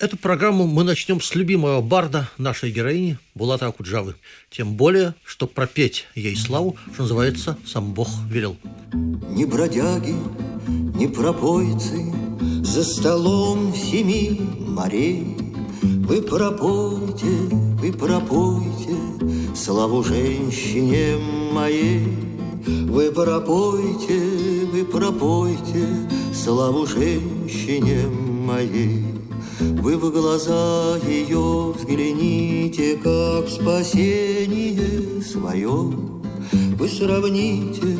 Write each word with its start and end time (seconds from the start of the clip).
Эту 0.00 0.16
программу 0.16 0.68
мы 0.68 0.84
начнем 0.84 1.20
с 1.20 1.34
любимого 1.34 1.80
барда 1.80 2.30
нашей 2.38 2.70
героини 2.70 3.18
Булата 3.34 3.66
Акуджавы. 3.66 4.14
Тем 4.48 4.74
более, 4.74 5.16
что 5.24 5.48
пропеть 5.48 6.06
ей 6.14 6.36
славу, 6.36 6.76
что 6.92 7.02
называется, 7.02 7.58
сам 7.66 7.94
Бог 7.94 8.08
велел. 8.30 8.56
Ни 8.92 9.44
бродяги, 9.44 10.14
ни 10.68 11.08
пропойцы 11.08 12.12
За 12.62 12.84
столом 12.84 13.74
семи 13.74 14.40
морей 14.60 15.36
Вы 15.82 16.22
пропойте, 16.22 17.26
вы 17.80 17.92
пропойте 17.92 18.96
Славу 19.56 20.04
женщине 20.04 21.16
моей 21.52 22.06
Вы 22.86 23.10
пропойте, 23.10 24.20
вы 24.72 24.84
пропойте 24.84 25.88
Славу 26.32 26.86
женщине 26.86 28.06
моей 28.06 29.07
вы 29.60 29.96
в 29.96 30.10
глаза 30.10 30.98
ее 31.06 31.72
взгляните, 31.76 32.96
как 32.96 33.48
спасение 33.48 35.22
свое. 35.22 35.92
Вы 36.78 36.88
сравните, 36.88 37.98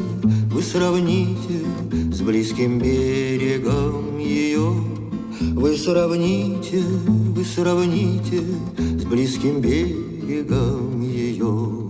вы 0.52 0.62
сравните 0.62 1.64
с 2.12 2.20
близким 2.20 2.78
берегом 2.78 4.18
ее. 4.18 4.72
Вы 5.40 5.76
сравните, 5.76 6.82
вы 6.82 7.44
сравните 7.44 8.42
с 8.78 9.04
близким 9.04 9.60
берегом 9.60 11.02
ее. 11.02 11.88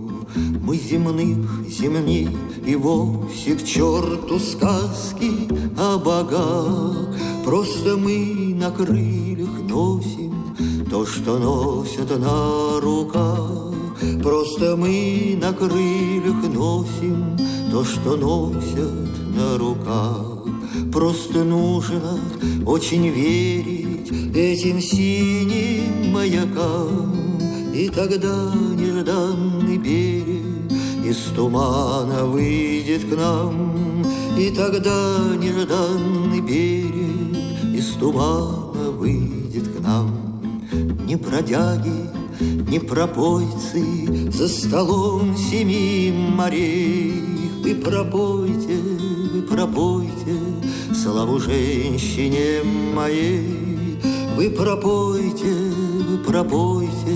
Мы 0.61 0.77
земных 0.77 1.67
земней 1.67 2.29
и 2.65 2.75
вовсе 2.75 3.55
к 3.55 3.63
черту 3.63 4.39
сказки 4.39 5.31
о 5.77 5.97
богах. 5.97 7.15
Просто 7.43 7.97
мы 7.97 8.53
на 8.55 8.69
крыльях 8.69 9.58
носим 9.69 10.33
то, 10.89 11.05
что 11.05 11.37
носят 11.37 12.09
на 12.19 12.79
руках. 12.81 13.73
Просто 14.23 14.75
мы 14.75 15.37
на 15.41 15.53
крыльях 15.53 16.41
носим 16.53 17.37
то, 17.71 17.85
что 17.85 18.17
носят 18.17 19.09
на 19.35 19.57
руках. 19.57 20.39
Просто 20.91 21.43
нужно 21.43 22.19
очень 22.65 23.07
верить 23.09 24.11
этим 24.35 24.81
синим 24.81 26.11
маякам, 26.11 27.39
И 27.73 27.89
тогда 27.89 28.53
нежданный 28.75 29.77
берег 29.77 30.71
из 31.05 31.17
тумана 31.35 32.25
выйдет 32.25 33.03
к 33.09 33.15
нам, 33.15 34.03
И 34.37 34.49
тогда 34.51 35.19
нежданный 35.37 36.41
берег 36.41 37.77
из 37.77 37.93
тумана 37.99 38.91
выйдет 38.91 39.38
нам. 39.89 40.41
Не 41.07 41.15
бродяги, 41.15 41.99
не 42.69 42.79
пропойцы 42.79 43.83
За 44.31 44.47
столом 44.47 45.35
семи 45.35 46.11
морей. 46.11 47.13
Вы 47.63 47.75
пропойте, 47.75 48.77
вы 49.33 49.41
пропойте 49.41 50.35
Славу 50.93 51.39
женщине 51.39 52.63
моей. 52.93 53.97
Вы 54.37 54.49
пропойте, 54.51 55.53
вы 56.09 56.17
пропойте 56.19 57.15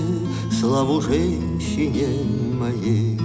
Славу 0.60 1.00
женщине 1.00 2.08
моей. 2.60 3.18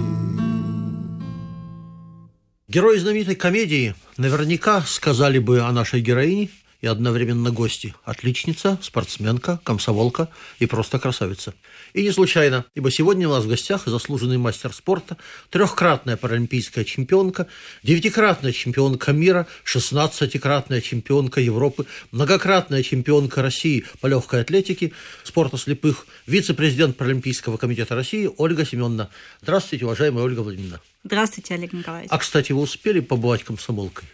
Герои 2.68 2.98
знаменитой 2.98 3.34
комедии 3.34 3.94
наверняка 4.16 4.82
сказали 4.82 5.40
бы 5.40 5.60
о 5.60 5.72
нашей 5.72 6.00
героине 6.00 6.48
и 6.80 6.86
одновременно 6.86 7.50
гости. 7.50 7.94
Отличница, 8.04 8.78
спортсменка, 8.82 9.60
комсомолка 9.64 10.28
и 10.58 10.66
просто 10.66 10.98
красавица. 10.98 11.54
И 11.92 12.02
не 12.02 12.10
случайно, 12.10 12.64
ибо 12.74 12.90
сегодня 12.90 13.28
у 13.28 13.32
нас 13.32 13.44
в 13.44 13.48
гостях 13.48 13.86
заслуженный 13.86 14.38
мастер 14.38 14.72
спорта, 14.72 15.16
трехкратная 15.50 16.16
паралимпийская 16.16 16.84
чемпионка, 16.84 17.46
девятикратная 17.82 18.52
чемпионка 18.52 19.12
мира, 19.12 19.46
шестнадцатикратная 19.64 20.80
чемпионка 20.80 21.40
Европы, 21.40 21.86
многократная 22.12 22.82
чемпионка 22.82 23.42
России 23.42 23.84
по 24.00 24.06
легкой 24.06 24.42
атлетике, 24.42 24.92
спорта 25.24 25.56
слепых, 25.56 26.06
вице-президент 26.26 26.96
Паралимпийского 26.96 27.56
комитета 27.56 27.94
России 27.94 28.30
Ольга 28.36 28.64
Семеновна. 28.64 29.10
Здравствуйте, 29.42 29.84
уважаемая 29.84 30.24
Ольга 30.24 30.40
Владимировна. 30.40 30.80
Здравствуйте, 31.04 31.54
Олег 31.54 31.72
Николаевич. 31.72 32.10
А, 32.12 32.18
кстати, 32.18 32.52
вы 32.52 32.60
успели 32.60 33.00
побывать 33.00 33.42
комсомолкой? 33.42 34.06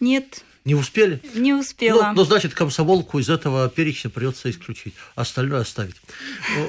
Нет, 0.00 0.44
Не 0.66 0.74
успели? 0.74 1.20
не 1.34 1.54
успела. 1.54 2.08
Ну, 2.08 2.16
ну, 2.16 2.24
значит, 2.24 2.52
комсомолку 2.52 3.20
из 3.20 3.30
этого 3.30 3.68
перечня 3.68 4.10
придется 4.10 4.50
исключить, 4.50 4.94
остальное 5.14 5.60
оставить. 5.60 5.94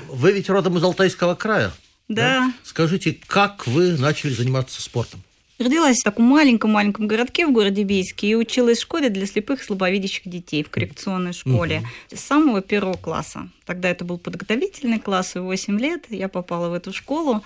Вы 0.07 0.33
ведь 0.33 0.49
родом 0.51 0.77
из 0.77 0.83
Алтайского 0.83 1.33
края. 1.33 1.73
Да. 2.07 2.53
Скажите, 2.63 3.17
как 3.25 3.65
вы 3.65 3.97
начали 3.97 4.31
заниматься 4.31 4.83
спортом? 4.83 5.23
Родилась 5.57 5.97
в 5.97 6.03
таком 6.03 6.25
маленьком-маленьком 6.25 7.07
городке 7.07 7.47
в 7.47 7.51
городе 7.51 7.81
Бийске 7.81 8.27
и 8.27 8.35
училась 8.35 8.77
в 8.77 8.81
школе 8.83 9.09
для 9.09 9.25
слепых 9.25 9.61
и 9.61 9.65
слабовидящих 9.65 10.29
детей 10.29 10.63
в 10.63 10.69
коррекционной 10.69 11.33
школе 11.33 11.81
с 12.13 12.19
самого 12.19 12.61
первого 12.61 12.97
класса. 12.97 13.49
Тогда 13.65 13.89
это 13.89 14.05
был 14.05 14.19
подготовительный 14.19 14.99
класс, 14.99 15.35
и 15.35 15.39
8 15.39 15.79
лет 15.79 16.05
я 16.09 16.27
попала 16.27 16.69
в 16.69 16.73
эту 16.73 16.93
школу. 16.93 17.43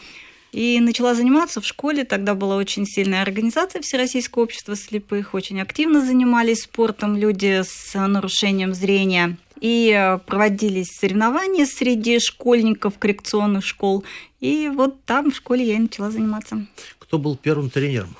И 0.52 0.80
начала 0.82 1.16
заниматься 1.16 1.62
в 1.62 1.66
школе. 1.66 2.04
Тогда 2.04 2.36
была 2.36 2.58
очень 2.58 2.86
сильная 2.86 3.22
организация 3.22 3.82
Всероссийского 3.82 4.44
общества 4.44 4.76
слепых. 4.76 5.34
Очень 5.34 5.62
активно 5.62 6.06
занимались 6.06 6.64
спортом 6.64 7.16
люди 7.16 7.62
с 7.64 7.94
нарушением 7.96 8.74
зрения. 8.74 9.38
И 9.62 9.94
э, 9.96 10.18
проводились 10.18 10.90
соревнования 10.90 11.66
среди 11.66 12.20
школьников 12.20 12.98
коррекционных 12.98 13.66
школ. 13.66 14.04
И 14.42 14.70
вот 14.74 15.04
там 15.06 15.32
в 15.32 15.36
школе 15.36 15.66
я 15.66 15.76
и 15.76 15.80
начала 15.80 16.12
заниматься. 16.12 16.66
Кто 17.00 17.18
был 17.18 17.38
первым 17.38 17.70
тренером? 17.70 18.16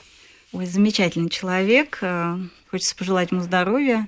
Ой, 0.54 0.66
замечательный 0.66 1.30
человек. 1.30 1.98
э, 2.02 2.38
Хочется 2.70 2.96
пожелать 2.96 3.32
ему 3.32 3.42
здоровья. 3.42 4.08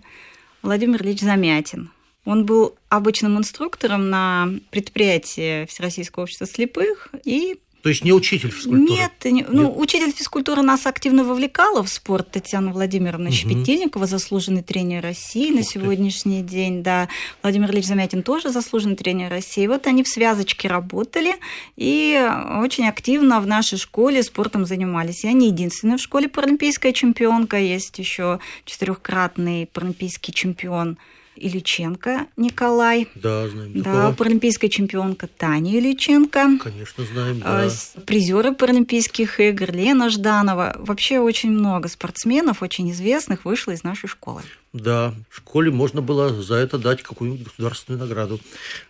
Владимир 0.61 1.01
Ильич 1.03 1.19
Замятин. 1.19 1.91
Он 2.23 2.45
был 2.45 2.75
обычным 2.87 3.37
инструктором 3.37 4.09
на 4.09 4.49
предприятии 4.69 5.65
Всероссийского 5.65 6.23
общества 6.23 6.47
слепых 6.47 7.09
и 7.25 7.59
То 7.83 7.89
есть 7.89 8.05
не 8.05 8.13
учитель 8.13 8.49
физкультуры? 8.49 8.89
нет, 8.93 9.11
не- 9.25 9.45
ну, 9.49 9.77
учитель 9.77 10.11
физкультуры 10.13 10.61
нас 10.61 10.85
активно 10.87 11.25
вовлекала 11.25 11.83
в 11.83 11.89
спорт. 11.89 12.31
Татьяна 12.31 12.71
Владимировна 12.71 13.25
Мгм. 13.25 13.33
Щепетильникова, 13.33 14.05
заслуженный 14.07 14.63
тренер 14.63 15.03
России 15.03 15.49
на 15.51 15.59
Ух 15.59 15.65
ты. 15.65 15.71
сегодняшний 15.73 16.41
день. 16.43 16.81
Да, 16.81 17.09
Владимир 17.41 17.69
Ильич 17.71 17.85
Замятин 17.85 18.23
тоже 18.23 18.49
заслуженный 18.51 18.95
тренер 18.95 19.29
России. 19.29 19.67
Вот 19.67 19.85
они 19.85 20.03
в 20.03 20.07
связочке 20.07 20.69
работали 20.69 21.35
и 21.75 22.25
очень 22.61 22.87
активно 22.87 23.41
в 23.41 23.47
нашей 23.47 23.77
школе 23.77 24.23
спортом 24.23 24.65
занимались. 24.65 25.25
Я 25.25 25.33
не 25.33 25.47
единственная 25.47 25.97
в 25.97 26.01
школе 26.01 26.29
паралимпийская 26.29 26.93
чемпионка. 26.93 27.57
Есть 27.59 27.99
еще 27.99 28.39
четырехкратный 28.63 29.65
паралимпийский 29.73 30.33
чемпион 30.33 30.97
Ильиченко 31.35 32.27
Николай. 32.37 33.07
Да, 33.15 33.47
знаем 33.49 33.73
Да, 33.81 33.83
такого. 33.83 34.13
паралимпийская 34.13 34.69
чемпионка 34.69 35.27
Таня 35.27 35.77
Ильиченко. 35.77 36.57
Конечно, 36.63 37.05
знаем, 37.05 37.41
А, 37.43 37.67
да. 37.67 38.01
Призеры 38.01 38.53
Паралимпийских 38.53 39.39
игр 39.39 39.71
Лена 39.71 40.09
Жданова. 40.09 40.75
Вообще 40.79 41.19
очень 41.19 41.51
много 41.51 41.87
спортсменов, 41.87 42.61
очень 42.61 42.91
известных, 42.91 43.45
вышло 43.45 43.71
из 43.71 43.83
нашей 43.83 44.07
школы. 44.07 44.41
Да, 44.73 45.13
в 45.29 45.37
школе 45.37 45.69
можно 45.71 46.01
было 46.01 46.41
за 46.41 46.55
это 46.55 46.77
дать 46.77 47.03
какую-нибудь 47.03 47.45
государственную 47.47 47.99
награду. 48.01 48.39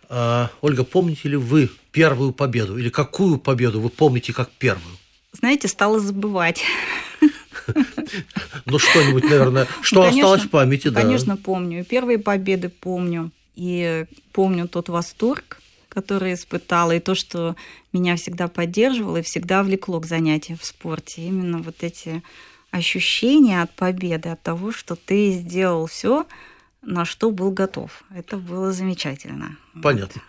А, 0.09 0.49
Ольга, 0.61 0.83
помните 0.83 1.29
ли 1.29 1.35
вы 1.35 1.69
первую 1.91 2.31
победу? 2.33 2.77
Или 2.77 2.89
какую 2.89 3.37
победу 3.37 3.81
вы 3.81 3.89
помните 3.89 4.31
как 4.33 4.49
первую? 4.51 4.95
Знаете, 5.33 5.67
стала 5.67 5.99
забывать. 5.99 6.61
Ну, 8.65 8.79
что-нибудь, 8.79 9.23
наверное, 9.23 9.67
что 9.81 10.03
осталось 10.03 10.43
в 10.43 10.49
памяти, 10.49 10.89
да. 10.89 11.01
Конечно, 11.01 11.37
помню. 11.37 11.81
И 11.81 11.83
Первые 11.83 12.17
победы 12.17 12.69
помню. 12.69 13.31
И 13.55 14.05
помню 14.31 14.67
тот 14.67 14.89
восторг, 14.89 15.59
который 15.89 16.33
испытала, 16.33 16.95
и 16.95 16.99
то, 16.99 17.13
что 17.13 17.55
меня 17.91 18.15
всегда 18.15 18.47
поддерживало 18.47 19.17
и 19.17 19.21
всегда 19.21 19.63
влекло 19.63 19.99
к 19.99 20.05
занятиям 20.05 20.57
в 20.57 20.65
спорте. 20.65 21.21
Именно 21.21 21.59
вот 21.59 21.83
эти 21.83 22.23
ощущения 22.71 23.61
от 23.61 23.71
победы, 23.71 24.29
от 24.29 24.41
того, 24.41 24.71
что 24.71 24.95
ты 24.95 25.31
сделал 25.33 25.85
все 25.85 26.25
на 26.85 27.05
что 27.05 27.31
был 27.31 27.51
готов. 27.51 28.03
Это 28.13 28.37
было 28.37 28.71
замечательно. 28.71 29.57
Понятно. 29.81 30.21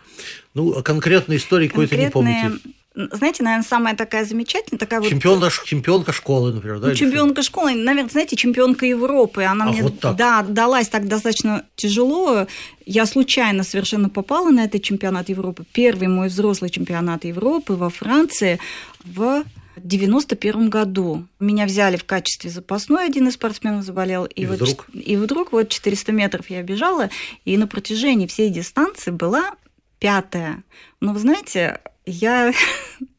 Ну, 0.55 0.77
а 0.77 0.83
конкретной 0.83 1.37
истории 1.37 1.69
какой-то 1.69 1.97
не 1.97 2.11
помните? 2.11 2.53
Знаете, 2.95 3.43
наверное, 3.43 3.67
самая 3.67 3.97
такая 3.97 4.25
замечательная, 4.25 4.79
такая 4.79 5.03
чемпионка, 5.03 5.45
вот... 5.47 5.65
Чемпионка 5.65 6.13
школы, 6.13 6.53
например, 6.53 6.79
да? 6.79 6.95
Чемпионка 6.95 7.43
школы, 7.43 7.75
наверное, 7.75 8.11
знаете, 8.11 8.37
чемпионка 8.37 8.87
Европы. 8.87 9.43
Она 9.43 9.67
а, 9.67 9.69
мне 9.73 9.83
вот 9.83 9.99
так. 9.99 10.17
Да, 10.17 10.43
далась 10.43 10.89
так 10.89 11.09
достаточно 11.09 11.65
тяжело. 11.75 12.47
Я 12.87 13.07
случайно 13.07 13.65
совершенно 13.65 14.09
попала 14.09 14.51
на 14.51 14.65
этот 14.65 14.83
чемпионат 14.83 15.29
Европы. 15.29 15.65
Первый 15.73 16.07
мой 16.07 16.29
взрослый 16.29 16.71
чемпионат 16.71 17.25
Европы 17.25 17.73
во 17.75 17.91
Франции 17.91 18.61
в 19.05 19.43
91 19.77 20.71
году. 20.71 21.27
Меня 21.41 21.67
взяли 21.67 21.97
в 21.97 22.05
качестве 22.05 22.49
запасной, 22.49 23.07
один 23.07 23.27
из 23.27 23.35
спортсменов 23.35 23.85
заболел. 23.85 24.25
И, 24.27 24.43
и 24.43 24.47
вот, 24.47 24.57
вдруг? 24.57 24.87
И 24.93 25.17
вдруг 25.17 25.51
вот 25.51 25.69
400 25.69 26.13
метров 26.13 26.49
я 26.49 26.63
бежала, 26.63 27.11
и 27.45 27.57
на 27.57 27.67
протяжении 27.67 28.29
всей 28.29 28.51
дистанции 28.51 29.11
была 29.11 29.55
пятая. 29.99 30.63
Но 31.01 31.13
вы 31.13 31.19
знаете, 31.19 31.81
я 32.07 32.53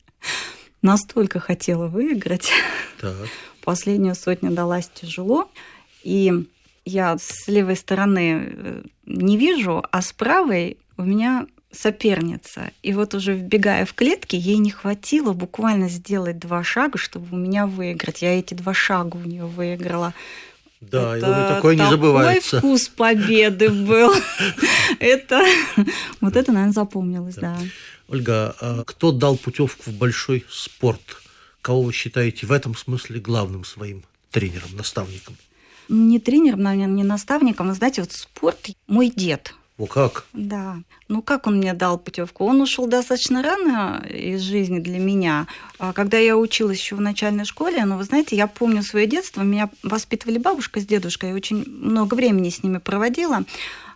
настолько 0.81 1.39
хотела 1.39 1.87
выиграть. 1.87 2.51
Так. 2.99 3.15
Последнюю 3.63 4.15
сотню 4.15 4.51
далась 4.51 4.89
тяжело. 4.93 5.49
И 6.03 6.45
я 6.85 7.17
с 7.17 7.47
левой 7.47 7.75
стороны 7.75 8.43
э, 8.45 8.83
не 9.05 9.37
вижу, 9.37 9.83
а 9.91 10.01
с 10.01 10.13
правой 10.13 10.77
у 10.97 11.03
меня 11.03 11.47
соперница. 11.71 12.71
И 12.83 12.93
вот 12.93 13.13
уже 13.13 13.33
вбегая 13.33 13.85
в 13.85 13.93
клетки, 13.93 14.35
ей 14.35 14.57
не 14.57 14.71
хватило 14.71 15.33
буквально 15.33 15.89
сделать 15.89 16.39
два 16.39 16.63
шага, 16.63 16.97
чтобы 16.97 17.27
у 17.31 17.39
меня 17.39 17.67
выиграть. 17.67 18.21
Я 18.21 18.37
эти 18.37 18.53
два 18.53 18.73
шага 18.73 19.17
у 19.17 19.27
нее 19.27 19.45
выиграла. 19.45 20.13
Да, 20.81 21.17
это 21.17 21.55
такое 21.55 21.75
не 21.75 21.89
забывается. 21.89 22.57
Такой 22.57 22.69
вкус 22.69 22.89
победы 22.89 23.69
был. 23.69 24.13
Это 24.99 25.43
вот 26.21 26.35
это, 26.35 26.51
наверное, 26.51 26.73
запомнилось, 26.73 27.35
да. 27.35 27.57
Ольга, 28.07 28.55
а 28.61 28.83
кто 28.83 29.11
дал 29.11 29.37
путевку 29.37 29.89
в 29.89 29.93
большой 29.93 30.45
спорт? 30.49 31.01
Кого 31.61 31.81
вы 31.81 31.93
считаете 31.93 32.45
в 32.45 32.51
этом 32.51 32.75
смысле 32.75 33.19
главным 33.19 33.63
своим 33.65 34.03
тренером, 34.29 34.75
наставником? 34.75 35.35
Не 35.89 36.19
тренером, 36.19 36.61
наверное, 36.61 36.95
не 36.95 37.03
наставником. 37.03 37.69
Вы 37.69 37.73
знаете, 37.73 38.01
вот 38.01 38.11
спорт 38.11 38.69
мой 38.87 39.09
дед. 39.09 39.53
О, 39.77 39.87
как? 39.87 40.25
Да. 40.31 40.77
Ну, 41.09 41.21
как 41.21 41.47
он 41.47 41.57
мне 41.57 41.73
дал 41.73 41.97
путевку? 41.97 42.45
Он 42.45 42.61
ушел 42.61 42.87
достаточно 42.87 43.43
рано 43.43 44.05
из 44.09 44.39
жизни 44.39 44.79
для 44.79 44.99
меня. 44.99 45.47
А 45.79 45.91
когда 45.91 46.17
я 46.17 46.37
училась 46.37 46.79
еще 46.79 46.95
в 46.95 47.01
начальной 47.01 47.43
школе, 47.43 47.83
ну, 47.83 47.97
вы 47.97 48.05
знаете, 48.05 48.37
я 48.37 48.47
помню 48.47 48.83
свое 48.83 49.05
детство. 49.05 49.41
Меня 49.41 49.69
воспитывали 49.83 50.37
бабушка 50.37 50.79
с 50.79 50.85
дедушкой. 50.85 51.29
Я 51.29 51.35
очень 51.35 51.65
много 51.67 52.15
времени 52.15 52.49
с 52.49 52.63
ними 52.63 52.77
проводила. 52.77 53.43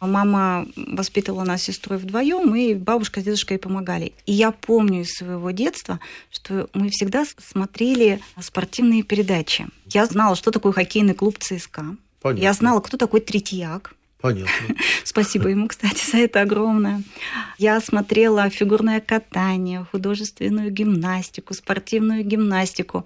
Мама 0.01 0.67
воспитывала 0.75 1.45
нас 1.45 1.61
с 1.61 1.65
сестрой 1.65 1.97
вдвоем, 1.97 2.53
и 2.55 2.73
бабушка 2.73 3.21
с 3.21 3.23
дедушкой 3.23 3.57
помогали. 3.57 4.11
И 4.25 4.33
я 4.33 4.51
помню 4.51 5.03
из 5.03 5.13
своего 5.13 5.51
детства, 5.51 6.01
что 6.29 6.69
мы 6.73 6.89
всегда 6.89 7.23
смотрели 7.37 8.19
спортивные 8.37 9.03
передачи. 9.03 9.65
Я 9.85 10.05
знала, 10.07 10.35
что 10.35 10.51
такое 10.51 10.73
хоккейный 10.73 11.13
клуб 11.13 11.37
ЦСКА. 11.39 11.95
Понятно. 12.21 12.43
Я 12.43 12.51
знала, 12.51 12.81
кто 12.81 12.97
такой 12.97 13.21
Третьяк. 13.21 13.95
Понятно. 14.21 14.75
Спасибо 15.03 15.49
ему, 15.49 15.67
кстати, 15.67 16.09
за 16.09 16.17
это 16.17 16.41
огромное. 16.41 17.03
Я 17.57 17.79
смотрела 17.79 18.49
фигурное 18.49 18.99
катание, 18.99 19.85
художественную 19.91 20.71
гимнастику, 20.71 21.53
спортивную 21.53 22.23
гимнастику. 22.23 23.05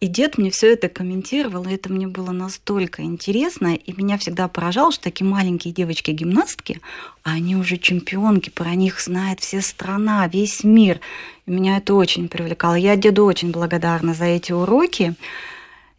И 0.00 0.06
дед 0.06 0.38
мне 0.38 0.50
все 0.50 0.72
это 0.72 0.88
комментировал, 0.88 1.64
и 1.64 1.74
это 1.74 1.92
мне 1.92 2.06
было 2.06 2.30
настолько 2.30 3.02
интересно, 3.02 3.74
и 3.74 3.92
меня 3.92 4.16
всегда 4.16 4.48
поражало, 4.48 4.92
что 4.92 5.04
такие 5.04 5.26
маленькие 5.26 5.74
девочки-гимнастки, 5.74 6.80
а 7.22 7.32
они 7.32 7.54
уже 7.54 7.76
чемпионки, 7.76 8.48
про 8.48 8.74
них 8.74 8.98
знает 8.98 9.40
вся 9.40 9.60
страна, 9.60 10.26
весь 10.26 10.64
мир. 10.64 11.00
И 11.44 11.50
меня 11.50 11.76
это 11.76 11.92
очень 11.92 12.28
привлекало. 12.28 12.76
Я 12.76 12.96
деду 12.96 13.26
очень 13.26 13.50
благодарна 13.50 14.14
за 14.14 14.24
эти 14.24 14.52
уроки. 14.52 15.14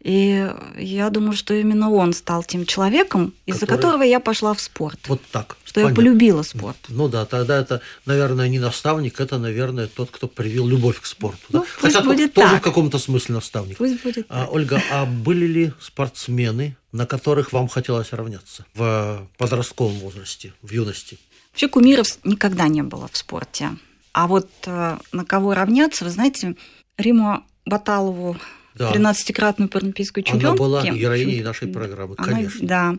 И 0.02 0.52
я 0.78 1.10
думаю, 1.10 1.32
что 1.32 1.54
именно 1.54 1.90
он 1.90 2.12
стал 2.12 2.42
тем 2.42 2.66
человеком, 2.66 3.34
из-за 3.46 3.60
Который... 3.60 3.76
которого 3.76 4.02
я 4.02 4.18
пошла 4.18 4.52
в 4.52 4.60
спорт. 4.60 4.98
Вот 5.06 5.22
так. 5.30 5.56
Что 5.64 5.74
Понятно. 5.74 5.90
я 5.90 5.96
полюбила 5.96 6.42
спорт. 6.42 6.76
Ну 6.88 7.08
да, 7.08 7.24
тогда 7.24 7.56
это, 7.56 7.80
наверное, 8.04 8.48
не 8.48 8.58
наставник, 8.58 9.20
это, 9.20 9.38
наверное, 9.38 9.86
тот, 9.86 10.10
кто 10.10 10.26
привил 10.26 10.66
любовь 10.66 11.00
к 11.00 11.06
спорту. 11.06 11.38
Ну, 11.50 11.60
да? 11.60 11.66
пусть 11.80 11.94
Хотя 11.94 12.04
будет 12.04 12.34
тоже 12.34 12.50
так. 12.50 12.60
в 12.60 12.64
каком-то 12.64 12.98
смысле 12.98 13.36
наставник. 13.36 13.76
Пусть 13.76 14.02
будет 14.02 14.26
а, 14.28 14.40
так. 14.40 14.52
Ольга, 14.52 14.82
а 14.90 15.06
были 15.26 15.46
ли 15.46 15.72
спортсмены, 15.80 16.76
на 16.90 17.06
которых 17.06 17.52
вам 17.52 17.68
хотелось 17.68 18.12
равняться 18.12 18.66
в 18.74 19.28
подростковом 19.38 19.94
возрасте, 20.00 20.52
в 20.62 20.72
юности? 20.72 21.18
Вообще 21.52 21.68
кумиров 21.68 22.18
никогда 22.24 22.66
не 22.66 22.82
было 22.82 23.08
в 23.12 23.16
спорте. 23.16 23.70
А 24.12 24.26
вот 24.26 24.48
э, 24.66 24.98
на 25.12 25.24
кого 25.24 25.54
равняться, 25.54 26.04
вы 26.04 26.10
знаете, 26.10 26.56
Риму 26.98 27.44
Баталову 27.64 28.36
да. 28.74 28.92
13-кратную 28.92 29.68
паралимпийскую 29.68 30.24
чемпионку. 30.24 30.64
Она 30.64 30.82
была 30.82 30.82
героиней 30.82 31.42
нашей 31.42 31.68
программы, 31.68 32.14
Она, 32.18 32.32
конечно. 32.32 32.66
Да, 32.66 32.96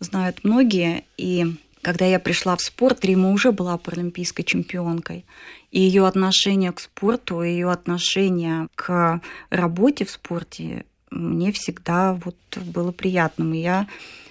знают 0.00 0.44
многие. 0.44 1.04
И 1.16 1.54
когда 1.82 2.04
я 2.04 2.18
пришла 2.18 2.56
в 2.56 2.60
спорт, 2.60 3.04
Рима 3.04 3.30
уже 3.30 3.52
была 3.52 3.78
паралимпийской 3.78 4.44
чемпионкой. 4.44 5.24
И 5.70 5.80
ее 5.80 6.06
отношение 6.06 6.72
к 6.72 6.80
спорту, 6.80 7.42
ее 7.42 7.70
отношение 7.70 8.68
к 8.74 9.20
работе 9.50 10.04
в 10.04 10.10
спорте 10.10 10.84
мне 11.10 11.52
всегда 11.52 12.18
вот 12.24 12.36
было 12.56 12.92
приятным. 12.92 13.54
И 13.54 13.58
я 13.58 13.86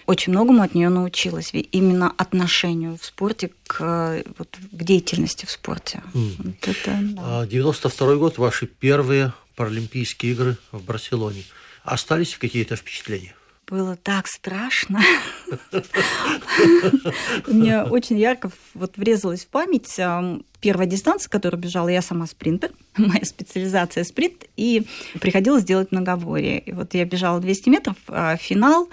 очень 0.06 0.34
многому 0.34 0.62
от 0.62 0.76
нее 0.76 0.90
научилась. 0.90 1.52
Именно 1.54 2.14
отношению 2.18 2.98
в 2.98 3.06
спорте 3.06 3.52
к, 3.68 4.24
вот, 4.38 4.58
к 4.72 4.84
деятельности 4.84 5.46
в 5.46 5.52
спорте. 5.52 6.04
Mm. 6.14 6.32
Вот 6.38 6.68
это, 6.68 7.00
да. 7.02 7.48
92 7.48 8.16
год, 8.16 8.38
ваши 8.38 8.68
первые 8.68 9.34
Паралимпийские 9.56 10.34
игры 10.34 10.58
в 10.72 10.84
Барселоне. 10.84 11.44
Остались 11.84 12.38
какие-то 12.38 12.76
впечатления? 12.76 13.36
Было 13.68 13.96
так 13.96 14.28
страшно. 14.28 15.02
Мне 17.48 17.82
очень 17.84 18.20
ярко 18.20 18.52
вот 18.76 18.98
врезалась 18.98 19.46
в 19.46 19.48
память 19.48 20.00
первая 20.62 20.88
дистанция, 20.88 21.30
которую 21.30 21.62
бежала, 21.62 21.88
я 21.88 22.02
сама 22.02 22.28
спринтер, 22.28 22.72
моя 22.98 23.24
специализация 23.24 24.04
спринт, 24.04 24.46
и 24.56 24.86
приходилось 25.20 25.64
делать 25.64 25.92
многоборье. 25.92 26.60
И 26.60 26.72
вот 26.72 26.94
я 26.94 27.06
бежала 27.06 27.40
200 27.40 27.70
метров, 27.70 27.96
а 28.08 28.38
финал, 28.38 28.90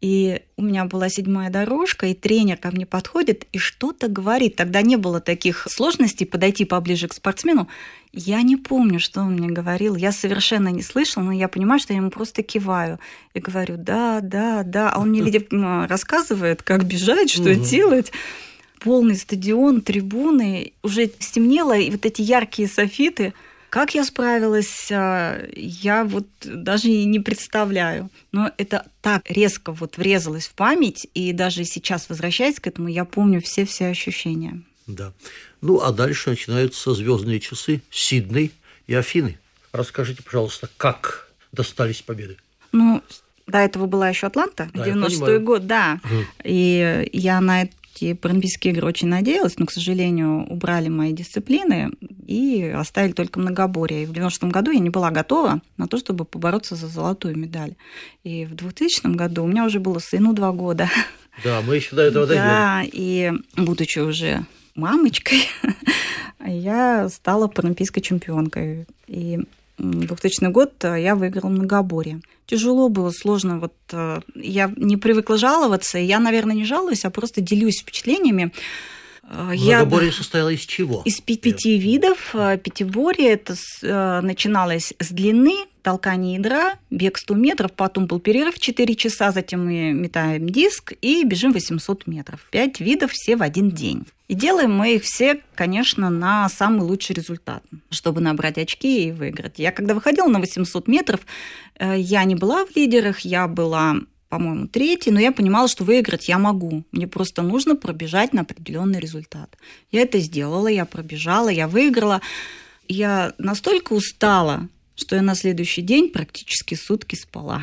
и 0.00 0.40
у 0.56 0.62
меня 0.62 0.86
была 0.86 1.10
седьмая 1.10 1.50
дорожка, 1.50 2.06
и 2.06 2.14
тренер 2.14 2.56
ко 2.56 2.70
мне 2.70 2.86
подходит 2.86 3.46
и 3.52 3.58
что-то 3.58 4.08
говорит. 4.08 4.56
Тогда 4.56 4.80
не 4.80 4.96
было 4.96 5.20
таких 5.20 5.66
сложностей 5.70 6.26
подойти 6.26 6.64
поближе 6.64 7.06
к 7.06 7.12
спортсмену. 7.12 7.68
Я 8.12 8.40
не 8.40 8.56
помню, 8.56 8.98
что 8.98 9.20
он 9.20 9.34
мне 9.34 9.48
говорил. 9.48 9.96
Я 9.96 10.10
совершенно 10.12 10.68
не 10.68 10.82
слышала, 10.82 11.24
но 11.24 11.32
я 11.32 11.48
понимаю, 11.48 11.80
что 11.80 11.92
я 11.92 11.98
ему 11.98 12.10
просто 12.10 12.42
киваю. 12.42 12.98
И 13.34 13.40
говорю, 13.40 13.76
да, 13.76 14.20
да, 14.22 14.62
да. 14.62 14.90
А 14.90 15.00
он 15.00 15.10
мне, 15.10 15.20
видимо, 15.20 15.86
рассказывает, 15.86 16.62
как 16.62 16.84
бежать, 16.84 17.30
что 17.30 17.54
делать 17.54 18.10
полный 18.80 19.16
стадион, 19.16 19.82
трибуны, 19.82 20.72
уже 20.82 21.10
стемнело, 21.18 21.76
и 21.76 21.90
вот 21.90 22.06
эти 22.06 22.22
яркие 22.22 22.68
софиты– 22.68 23.34
как 23.70 23.94
я 23.94 24.04
справилась, 24.04 24.88
а, 24.90 25.42
я 25.54 26.04
вот 26.04 26.26
даже 26.42 26.88
и 26.88 27.04
не 27.04 27.20
представляю. 27.20 28.10
Но 28.32 28.50
это 28.58 28.86
так 29.00 29.30
резко 29.30 29.72
вот 29.72 29.96
врезалось 29.96 30.48
в 30.48 30.54
память, 30.54 31.06
и 31.14 31.32
даже 31.32 31.64
сейчас, 31.64 32.08
возвращаясь 32.08 32.60
к 32.60 32.66
этому, 32.66 32.88
я 32.88 33.04
помню 33.04 33.40
все-все 33.40 33.86
ощущения. 33.86 34.60
Да. 34.86 35.12
Ну, 35.60 35.80
а 35.80 35.92
дальше 35.92 36.30
начинаются 36.30 36.94
звездные 36.94 37.38
часы 37.38 37.80
Сидней 37.90 38.52
и 38.86 38.94
Афины. 38.94 39.38
Расскажите, 39.72 40.22
пожалуйста, 40.22 40.68
как 40.76 41.30
достались 41.52 42.02
победы? 42.02 42.36
Ну, 42.72 43.02
до 43.46 43.58
этого 43.58 43.86
была 43.86 44.08
еще 44.08 44.26
Атланта, 44.26 44.68
да, 44.74 44.86
96-й 44.86 45.38
год, 45.38 45.66
да. 45.66 46.00
Угу. 46.04 46.24
И 46.44 47.08
я 47.12 47.40
на 47.40 47.62
эти 47.94 48.14
Паралимпийские 48.14 48.72
игры 48.72 48.86
очень 48.86 49.08
надеялась, 49.08 49.58
но, 49.58 49.66
к 49.66 49.72
сожалению, 49.72 50.44
убрали 50.48 50.88
мои 50.88 51.12
дисциплины 51.12 51.90
и 52.26 52.64
оставили 52.64 53.12
только 53.12 53.40
многоборье. 53.40 54.02
И 54.02 54.06
в 54.06 54.12
90-м 54.12 54.50
году 54.50 54.70
я 54.70 54.78
не 54.78 54.90
была 54.90 55.10
готова 55.10 55.60
на 55.76 55.86
то, 55.86 55.98
чтобы 55.98 56.24
побороться 56.24 56.76
за 56.76 56.88
золотую 56.88 57.36
медаль. 57.36 57.74
И 58.24 58.44
в 58.46 58.54
2000 58.54 59.14
году 59.14 59.44
у 59.44 59.46
меня 59.46 59.64
уже 59.64 59.80
было 59.80 59.98
сыну 59.98 60.32
два 60.32 60.52
года. 60.52 60.88
Да, 61.44 61.62
мы 61.62 61.76
еще 61.76 61.96
до 61.96 62.02
этого 62.02 62.26
дойдем. 62.26 62.44
Да, 62.44 62.82
и 62.84 63.32
будучи 63.56 63.98
уже 63.98 64.44
мамочкой, 64.74 65.48
я 66.46 67.08
стала 67.08 67.48
паралимпийской 67.48 68.02
чемпионкой. 68.02 68.86
И 69.06 69.40
2000 69.80 70.50
год 70.50 70.72
я 70.84 71.14
выиграла 71.14 71.50
многоборье. 71.50 72.20
Тяжело 72.46 72.88
было, 72.88 73.10
сложно. 73.10 73.58
Вот 73.58 73.74
я 74.34 74.72
не 74.76 74.96
привыкла 74.96 75.38
жаловаться. 75.38 75.98
Я, 75.98 76.20
наверное, 76.20 76.54
не 76.54 76.64
жалуюсь, 76.64 77.04
а 77.04 77.10
просто 77.10 77.40
делюсь 77.40 77.80
впечатлениями. 77.80 78.52
Многоборье 79.22 80.08
я... 80.08 80.12
состояло 80.12 80.48
из 80.48 80.60
чего? 80.60 81.02
Из 81.04 81.20
пяти 81.20 81.78
видов. 81.78 82.34
Пятиборье 82.62 83.30
это 83.30 83.54
начиналось 84.22 84.92
с 84.98 85.10
длины 85.10 85.66
толкание 85.82 86.34
ядра, 86.34 86.74
бег 86.90 87.16
100 87.16 87.34
метров, 87.36 87.72
потом 87.72 88.06
был 88.06 88.20
перерыв 88.20 88.58
4 88.58 88.94
часа, 88.96 89.32
затем 89.32 89.64
мы 89.64 89.92
метаем 89.92 90.46
диск 90.48 90.92
и 91.00 91.24
бежим 91.24 91.52
800 91.52 92.06
метров. 92.06 92.46
Пять 92.50 92.80
видов 92.80 93.12
все 93.12 93.36
в 93.36 93.42
один 93.42 93.70
день. 93.70 94.04
И 94.30 94.34
делаем 94.34 94.72
мы 94.72 94.94
их 94.94 95.02
все, 95.02 95.42
конечно, 95.56 96.08
на 96.08 96.48
самый 96.48 96.82
лучший 96.82 97.16
результат, 97.16 97.64
чтобы 97.90 98.20
набрать 98.20 98.58
очки 98.58 99.08
и 99.08 99.10
выиграть. 99.10 99.58
Я 99.58 99.72
когда 99.72 99.92
выходила 99.92 100.28
на 100.28 100.38
800 100.38 100.86
метров, 100.86 101.20
э, 101.80 101.98
я 101.98 102.22
не 102.22 102.36
была 102.36 102.64
в 102.64 102.76
лидерах, 102.76 103.20
я 103.20 103.48
была 103.48 103.96
по-моему, 104.28 104.68
третий, 104.68 105.10
но 105.10 105.18
я 105.18 105.32
понимала, 105.32 105.66
что 105.66 105.82
выиграть 105.82 106.28
я 106.28 106.38
могу. 106.38 106.84
Мне 106.92 107.08
просто 107.08 107.42
нужно 107.42 107.74
пробежать 107.74 108.32
на 108.32 108.42
определенный 108.42 109.00
результат. 109.00 109.56
Я 109.90 110.02
это 110.02 110.20
сделала, 110.20 110.68
я 110.68 110.84
пробежала, 110.84 111.48
я 111.48 111.66
выиграла. 111.66 112.20
Я 112.86 113.34
настолько 113.38 113.94
устала, 113.94 114.68
что 114.94 115.16
я 115.16 115.22
на 115.22 115.34
следующий 115.34 115.82
день 115.82 116.08
практически 116.08 116.76
сутки 116.76 117.16
спала. 117.16 117.62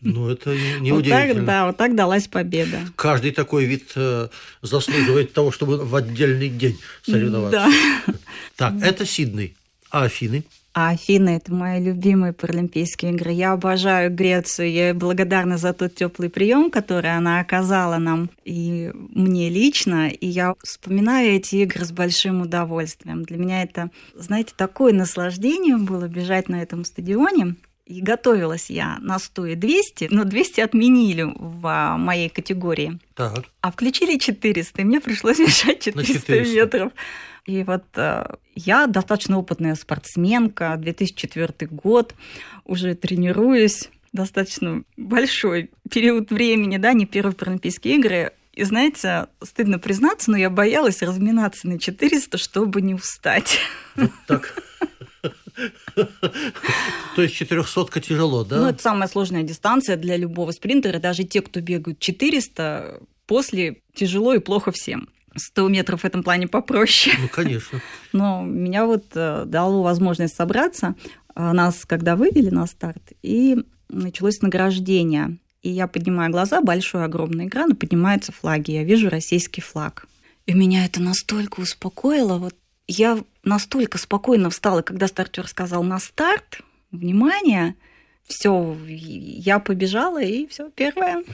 Ну, 0.00 0.28
это 0.28 0.54
не 0.80 0.92
вот 0.92 1.00
удивительно. 1.00 1.34
так, 1.34 1.44
да, 1.44 1.66
вот 1.66 1.76
так 1.76 1.94
далась 1.94 2.28
победа. 2.28 2.80
Каждый 2.96 3.32
такой 3.32 3.64
вид 3.64 3.92
э, 3.96 4.28
заслуживает 4.62 5.32
того, 5.32 5.50
чтобы 5.50 5.78
в 5.78 5.94
отдельный 5.94 6.48
день 6.48 6.78
соревноваться. 7.02 7.66
Да. 8.06 8.14
Так, 8.56 8.74
это 8.82 9.04
Сидней. 9.04 9.54
А 9.90 10.04
Афины? 10.04 10.44
А 10.78 10.90
Афины– 10.90 11.30
это 11.36 11.54
мои 11.54 11.82
любимые 11.82 12.34
Паралимпийские 12.34 13.12
игры. 13.12 13.32
Я 13.32 13.52
обожаю 13.52 14.14
Грецию. 14.14 14.70
Я 14.70 14.88
ей 14.88 14.92
благодарна 14.92 15.56
за 15.56 15.72
тот 15.72 15.94
теплый 15.94 16.28
прием, 16.28 16.70
который 16.70 17.16
она 17.16 17.40
оказала 17.40 17.96
нам 17.96 18.28
и 18.44 18.90
мне 18.92 19.48
лично. 19.48 20.10
И 20.10 20.26
я 20.26 20.54
вспоминаю 20.62 21.30
эти 21.30 21.56
игры 21.56 21.82
с 21.82 21.92
большим 21.92 22.42
удовольствием. 22.42 23.22
Для 23.22 23.38
меня 23.38 23.62
это, 23.62 23.90
знаете, 24.14 24.52
такое 24.54 24.92
наслаждение 24.92 25.78
было 25.78 26.08
бежать 26.08 26.50
на 26.50 26.62
этом 26.62 26.84
стадионе. 26.84 27.56
И 27.86 28.00
готовилась 28.00 28.68
я 28.68 28.98
на 29.00 29.20
100 29.20 29.46
и 29.46 29.54
200, 29.54 30.08
но 30.10 30.24
200 30.24 30.60
отменили 30.60 31.22
в 31.22 31.66
а, 31.66 31.96
моей 31.96 32.28
категории. 32.28 32.98
Так. 33.14 33.44
А 33.60 33.70
включили 33.70 34.18
400, 34.18 34.82
и 34.82 34.84
мне 34.84 35.00
пришлось 35.00 35.38
бежать 35.38 35.80
400, 35.80 36.20
400. 36.20 36.54
метров. 36.54 36.92
И 37.46 37.62
вот 37.62 37.84
э, 37.94 38.26
я 38.56 38.88
достаточно 38.88 39.38
опытная 39.38 39.76
спортсменка, 39.76 40.74
2004 40.76 41.68
год, 41.70 42.14
уже 42.64 42.96
тренируюсь 42.96 43.88
достаточно 44.12 44.82
большой 44.96 45.70
период 45.88 46.30
времени, 46.30 46.78
да, 46.78 46.92
не 46.92 47.06
первые 47.06 47.36
Паралимпийские 47.36 47.96
игры. 47.96 48.32
И 48.52 48.64
знаете, 48.64 49.26
стыдно 49.42 49.78
признаться, 49.78 50.30
но 50.30 50.38
я 50.38 50.50
боялась 50.50 51.02
разминаться 51.02 51.68
на 51.68 51.78
400, 51.78 52.38
чтобы 52.38 52.80
не 52.80 52.94
устать. 52.94 53.58
Вот 53.94 54.10
так. 54.26 54.62
То 57.16 57.22
есть 57.22 57.34
400 57.34 58.00
тяжело, 58.00 58.44
да? 58.44 58.60
Ну, 58.60 58.68
это 58.68 58.82
самая 58.82 59.08
сложная 59.08 59.42
дистанция 59.42 59.96
для 59.96 60.16
любого 60.16 60.50
спринтера. 60.52 60.98
Даже 60.98 61.24
те, 61.24 61.40
кто 61.40 61.60
бегают 61.60 61.98
400, 61.98 63.00
после 63.26 63.82
тяжело 63.94 64.34
и 64.34 64.38
плохо 64.38 64.72
всем. 64.72 65.08
100 65.34 65.68
метров 65.68 66.00
в 66.02 66.04
этом 66.04 66.22
плане 66.22 66.48
попроще. 66.48 67.16
Ну, 67.20 67.28
конечно. 67.28 67.80
Но 68.12 68.42
меня 68.42 68.86
вот 68.86 69.04
э, 69.14 69.44
дало 69.46 69.82
возможность 69.82 70.34
собраться. 70.34 70.94
А 71.34 71.52
Нас 71.52 71.84
когда 71.84 72.16
вывели 72.16 72.48
на 72.48 72.66
старт, 72.66 73.12
и 73.22 73.58
началось 73.88 74.40
награждение. 74.40 75.36
И 75.62 75.70
я 75.70 75.86
поднимаю 75.86 76.30
глаза, 76.30 76.62
большой 76.62 77.04
огромный 77.04 77.48
экран, 77.48 77.72
и 77.72 77.74
поднимаются 77.74 78.32
флаги. 78.32 78.70
Я 78.70 78.84
вижу 78.84 79.10
российский 79.10 79.60
флаг. 79.60 80.06
И 80.46 80.54
меня 80.54 80.86
это 80.86 81.02
настолько 81.02 81.60
успокоило. 81.60 82.38
Вот 82.38 82.54
я 82.88 83.18
настолько 83.42 83.98
спокойно 83.98 84.50
встала, 84.50 84.82
когда 84.82 85.08
стартер 85.08 85.48
сказал 85.48 85.82
на 85.82 85.98
старт, 85.98 86.60
внимание, 86.92 87.74
все, 88.26 88.76
я 88.86 89.58
побежала, 89.58 90.22
и 90.22 90.46
все, 90.46 90.70
первое. 90.70 91.24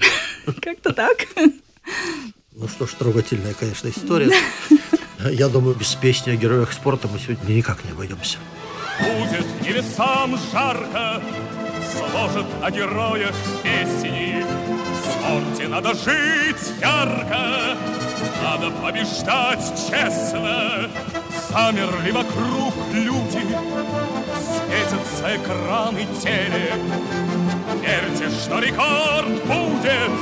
Как-то 0.61 0.93
так. 0.93 1.27
Ну 2.53 2.69
что 2.69 2.87
ж, 2.87 2.91
трогательная, 2.91 3.55
конечно, 3.55 3.89
история. 3.89 4.31
Я 5.31 5.49
думаю, 5.49 5.77
без 5.77 5.95
песни 5.95 6.33
о 6.33 6.37
героях 6.37 6.73
спорта 6.73 7.07
мы 7.07 7.19
сегодня 7.21 7.55
никак 7.55 7.85
не 7.85 7.93
обойдемся. 7.93 8.39
Будет 8.99 9.47
небесам 9.63 10.37
жарко, 10.53 11.23
Сложат 11.93 12.47
о 12.63 12.71
героях 12.71 13.35
песни. 13.63 14.45
В 14.45 15.11
спорте 15.13 15.69
надо 15.69 15.95
жить 15.95 16.73
ярко, 16.81 17.77
Надо 18.43 18.71
побеждать 18.83 19.61
честно. 19.89 20.91
Замерли 21.53 22.11
вокруг 22.13 22.73
люди, 22.95 23.45
Светятся 24.41 25.37
экраны 25.37 26.07
телек. 26.19 26.81
Верьте, 27.83 28.31
что 28.31 28.59
рекорд 28.59 29.45
будет, 29.45 30.13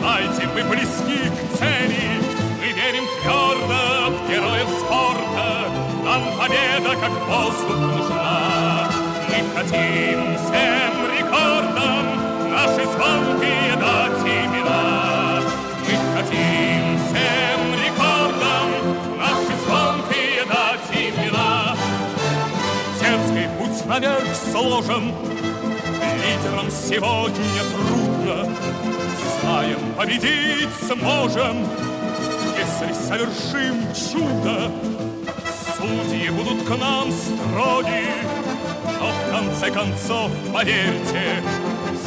Знайте, 0.00 0.48
мы 0.52 0.64
близки 0.64 1.30
к 1.30 1.56
цели. 1.56 2.20
Мы 2.58 2.66
верим 2.72 3.04
твердо 3.22 4.10
в 4.10 4.28
героев 4.28 4.68
спорта, 4.80 5.68
Нам 6.04 6.22
победа, 6.36 6.96
как 7.00 7.12
воздух, 7.28 7.76
нужна. 7.76 8.90
Мы 9.28 9.36
хотим 9.54 10.36
всем 10.36 10.92
рекордам 11.16 12.50
Наши 12.50 12.84
звонкие 12.86 13.76
дать 13.76 14.26
имена. 14.26 14.69
Наверх 23.90 24.36
сложен, 24.52 25.12
Лидерам 26.22 26.70
сегодня 26.70 27.62
трудно, 27.74 28.54
Знаем, 29.40 29.78
победить 29.96 30.68
сможем, 30.86 31.66
Если 32.56 32.94
совершим 32.94 33.82
чудо. 33.92 34.70
Судьи 35.76 36.30
будут 36.30 36.62
к 36.62 36.70
нам 36.78 37.10
строги, 37.10 38.06
Но 39.00 39.10
в 39.10 39.30
конце 39.32 39.70
концов, 39.72 40.30
поверьте, 40.54 41.42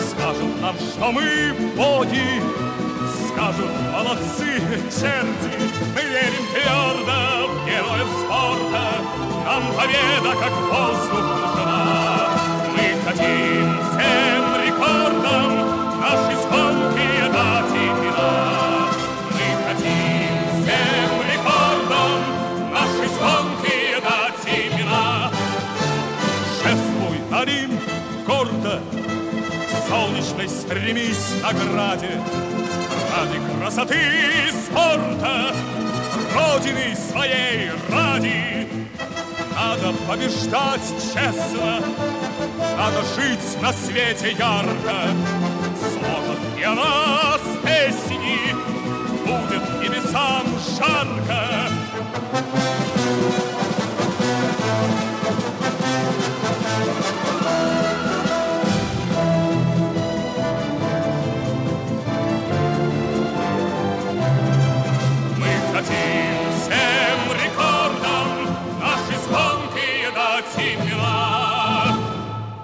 Скажут 0.09 0.61
нам, 0.61 0.75
что 0.77 1.11
мы 1.11 1.53
боги, 1.75 2.41
Скажут, 3.43 3.71
молодцы, 3.91 4.57
черти, 4.89 5.51
Мы 5.93 6.01
верим 6.01 6.45
твердо 6.53 7.49
в 7.49 7.65
героев 7.65 8.07
спорта, 8.23 8.85
Нам 9.45 9.63
победа, 9.75 10.33
как 10.39 10.53
воздух, 10.71 11.25
нужна. 11.41 12.29
Мы 12.71 12.85
хотим 13.03 13.65
всем 13.83 14.43
рекордам 14.63 15.51
Наши 15.99 16.37
звонкие 16.41 17.25
дать 17.33 17.73
имена. 17.83 18.87
Мы 19.33 19.47
хотим 19.67 20.31
всем 20.63 21.11
рекордам 21.33 22.19
Наши 22.71 23.09
звонкие 23.09 23.99
дать 23.99 24.45
имена. 24.47 25.31
Шествуй, 26.61 27.17
Олимп, 27.41 27.81
гордо, 28.25 28.79
к 29.67 29.89
солнечной 29.89 30.47
стремись 30.47 31.41
награде. 31.41 32.21
Ради 33.23 33.39
красоты 33.57 33.95
и 33.95 34.51
спорта, 34.51 35.55
Родины 36.35 36.93
своей 36.93 37.71
ради. 37.89 38.67
Надо 39.55 39.93
побеждать 40.05 40.81
честно, 41.13 41.79
Надо 42.77 43.01
жить 43.15 43.61
на 43.61 43.71
свете 43.71 44.31
ярко. 44.31 45.07
Сложат 45.79 46.39
и 46.59 46.63
о 46.63 46.75
нас 46.75 47.41
песни, 47.63 48.53
Будет 49.25 49.81
небесам 49.81 50.45
жарко. 50.77 51.62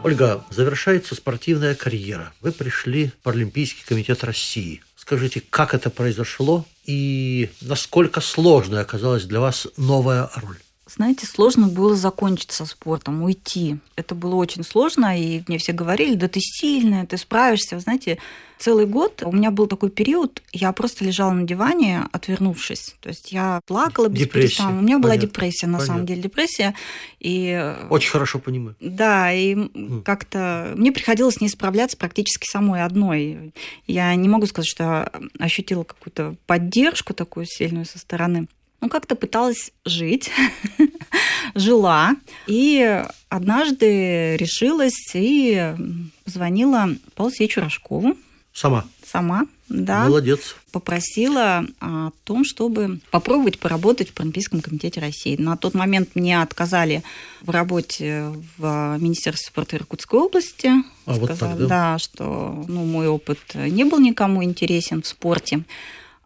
Ольга, 0.09 0.43
завершается 0.49 1.13
спортивная 1.13 1.75
карьера. 1.75 2.33
Вы 2.41 2.51
пришли 2.51 3.09
в 3.09 3.13
Паралимпийский 3.17 3.83
комитет 3.85 4.23
России. 4.23 4.81
Скажите, 4.95 5.39
как 5.51 5.75
это 5.75 5.91
произошло 5.91 6.65
и 6.83 7.51
насколько 7.61 8.19
сложной 8.19 8.81
оказалась 8.81 9.25
для 9.25 9.39
вас 9.39 9.67
новая 9.77 10.27
роль? 10.33 10.57
Знаете, 10.93 11.25
сложно 11.25 11.67
было 11.67 11.95
закончить 11.95 12.51
со 12.51 12.65
спортом, 12.65 13.21
уйти. 13.23 13.77
Это 13.95 14.15
было 14.15 14.35
очень 14.35 14.63
сложно, 14.63 15.17
и 15.19 15.41
мне 15.47 15.57
все 15.57 15.71
говорили, 15.71 16.15
да 16.15 16.27
ты 16.27 16.39
сильная, 16.39 17.05
ты 17.05 17.17
справишься. 17.17 17.75
Вы 17.75 17.81
знаете, 17.81 18.17
целый 18.57 18.85
год 18.85 19.23
у 19.23 19.31
меня 19.31 19.51
был 19.51 19.67
такой 19.67 19.89
период, 19.89 20.41
я 20.51 20.71
просто 20.73 21.05
лежала 21.05 21.31
на 21.31 21.43
диване, 21.43 22.05
отвернувшись. 22.11 22.95
То 23.01 23.09
есть 23.09 23.31
я 23.31 23.61
плакала 23.65 24.07
без 24.07 24.21
Депрессия. 24.21 24.63
У 24.67 24.81
меня 24.81 24.99
была 24.99 25.11
Понятно. 25.11 25.27
депрессия, 25.27 25.67
на 25.67 25.79
самом 25.79 25.87
Понятно. 25.87 26.07
деле, 26.07 26.21
депрессия. 26.21 26.75
И 27.19 27.75
Очень 27.89 28.11
хорошо 28.11 28.39
понимаю. 28.39 28.75
да, 28.79 29.31
и 29.31 29.55
как-то 30.03 30.73
мне 30.75 30.91
приходилось 30.91 31.35
с 31.35 31.41
ней 31.41 31.49
справляться 31.49 31.97
практически 31.97 32.47
самой 32.49 32.83
одной. 32.83 33.53
Я 33.87 34.13
не 34.15 34.27
могу 34.27 34.45
сказать, 34.45 34.67
что 34.69 35.11
ощутила 35.39 35.83
какую-то 35.83 36.35
поддержку 36.45 37.13
такую 37.13 37.45
сильную 37.45 37.85
со 37.85 37.99
стороны. 37.99 38.47
Ну, 38.81 38.89
как-то 38.89 39.15
пыталась 39.15 39.71
жить, 39.85 40.31
жила. 41.55 42.15
И 42.47 43.03
однажды 43.27 44.37
решилась 44.37 45.11
и 45.13 45.75
позвонила 46.23 46.89
Павлу 47.15 47.31
Сечу 47.31 47.61
Рожкову 47.61 48.15
Сама. 48.53 48.85
сама, 49.05 49.45
да, 49.69 50.05
Молодец. 50.05 50.55
попросила 50.71 51.63
о 51.79 52.09
том, 52.23 52.43
чтобы 52.43 52.99
попробовать 53.11 53.59
поработать 53.59 54.09
в 54.09 54.13
Паралимпийском 54.13 54.61
комитете 54.61 54.99
России. 54.99 55.35
На 55.37 55.55
тот 55.55 55.75
момент 55.75 56.09
мне 56.15 56.41
отказали 56.41 57.03
в 57.41 57.51
работе 57.51 58.33
в 58.57 58.97
Министерстве 58.99 59.47
спорта 59.47 59.77
Иркутской 59.77 60.19
области. 60.19 60.71
А, 61.05 61.13
вот 61.13 61.37
так, 61.37 61.57
да? 61.57 61.67
да, 61.67 61.99
что 61.99 62.65
ну, 62.67 62.83
мой 62.85 63.07
опыт 63.07 63.39
не 63.53 63.83
был 63.83 63.99
никому 63.99 64.43
интересен 64.43 65.03
в 65.03 65.07
спорте. 65.07 65.63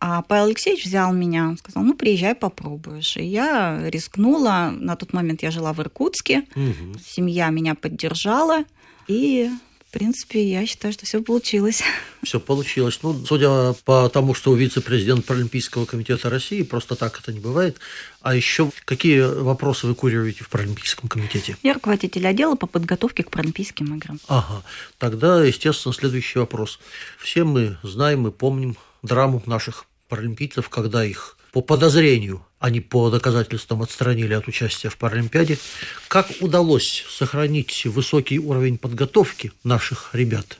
А 0.05 0.21
Павел 0.21 0.47
Алексеевич 0.47 0.85
взял 0.85 1.13
меня, 1.13 1.55
сказал, 1.57 1.81
ну, 1.81 1.93
приезжай, 1.93 2.35
попробуешь. 2.35 3.15
И 3.15 3.23
я 3.23 3.79
рискнула. 3.89 4.69
На 4.77 4.97
тот 4.97 5.13
момент 5.13 5.43
я 5.43 5.49
жила 5.49 5.71
в 5.71 5.79
Иркутске. 5.79 6.43
Мгм. 6.55 6.99
Семья 6.99 7.49
меня 7.51 7.73
поддержала. 7.73 8.65
И, 9.07 9.49
в 9.87 9.93
принципе, 9.93 10.43
я 10.43 10.65
считаю, 10.65 10.93
что 10.93 11.05
все 11.05 11.23
получилось. 11.23 11.83
Все 12.21 12.41
получилось. 12.41 12.99
Ну, 13.01 13.25
судя 13.25 13.71
по 13.85 14.09
тому, 14.09 14.33
что 14.33 14.53
вице-президент 14.53 15.25
Паралимпийского 15.25 15.85
комитета 15.85 16.29
России, 16.29 16.63
просто 16.63 16.95
так 16.95 17.17
это 17.21 17.31
не 17.31 17.39
бывает. 17.39 17.77
А 18.19 18.35
еще 18.35 18.71
какие 18.83 19.21
вопросы 19.21 19.87
вы 19.87 19.95
курируете 19.95 20.43
в 20.43 20.49
Паралимпийском 20.49 21.07
комитете? 21.07 21.55
Я 21.63 21.75
руководитель 21.75 22.27
отдела 22.27 22.55
по 22.55 22.67
подготовке 22.67 23.23
к 23.23 23.31
Паралимпийским 23.31 23.95
играм. 23.95 24.19
Ага, 24.27 24.63
тогда, 24.97 25.41
естественно, 25.45 25.93
следующий 25.93 26.39
вопрос. 26.39 26.81
Все 27.19 27.45
мы 27.45 27.77
знаем 27.83 28.27
и 28.27 28.31
помним 28.31 28.75
драму 29.01 29.41
наших 29.45 29.85
паралимпийцев, 30.13 30.69
когда 30.69 31.03
их 31.03 31.37
по 31.51 31.63
подозрению, 31.63 32.45
а 32.59 32.69
не 32.69 32.81
по 32.81 33.09
доказательствам 33.09 33.81
отстранили 33.81 34.35
от 34.35 34.47
участия 34.47 34.89
в 34.89 34.97
Паралимпиаде. 34.97 35.57
Как 36.07 36.27
удалось 36.39 37.03
сохранить 37.09 37.85
высокий 37.87 38.37
уровень 38.37 38.77
подготовки 38.77 39.51
наших 39.63 40.11
ребят? 40.13 40.59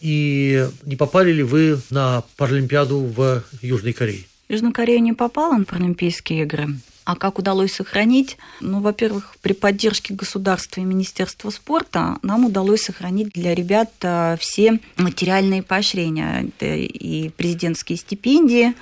И 0.00 0.66
не 0.84 0.96
попали 0.96 1.32
ли 1.32 1.42
вы 1.42 1.78
на 1.90 2.22
Паралимпиаду 2.38 3.00
в 3.00 3.42
Южной 3.60 3.92
Корее? 3.92 4.24
В 4.48 4.52
Южную 4.52 4.72
Корею 4.72 5.02
не 5.02 5.12
попала 5.12 5.58
на 5.58 5.64
Паралимпийские 5.66 6.44
игры. 6.44 6.68
А 7.04 7.16
как 7.16 7.38
удалось 7.38 7.74
сохранить? 7.74 8.38
Ну, 8.60 8.80
во-первых, 8.80 9.36
при 9.42 9.52
поддержке 9.52 10.14
государства 10.14 10.80
и 10.80 10.84
Министерства 10.84 11.50
спорта 11.50 12.18
нам 12.22 12.46
удалось 12.46 12.82
сохранить 12.82 13.28
для 13.32 13.54
ребят 13.54 13.90
э, 14.00 14.36
все 14.40 14.80
материальные 14.96 15.62
поощрения. 15.62 16.46
Это 16.48 16.66
и 16.66 17.28
президентские 17.28 17.98
стипендии, 17.98 18.74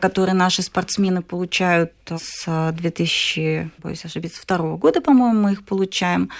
которые 0.00 0.34
наши 0.34 0.62
спортсмены 0.62 1.20
получают 1.20 1.92
с 2.06 2.72
2000, 2.72 3.70
боюсь 3.78 4.04
ошибиться, 4.04 4.40
второго 4.40 4.78
года, 4.78 5.02
по-моему, 5.02 5.40
мы 5.40 5.52
их 5.52 5.64
получаем. 5.64 6.30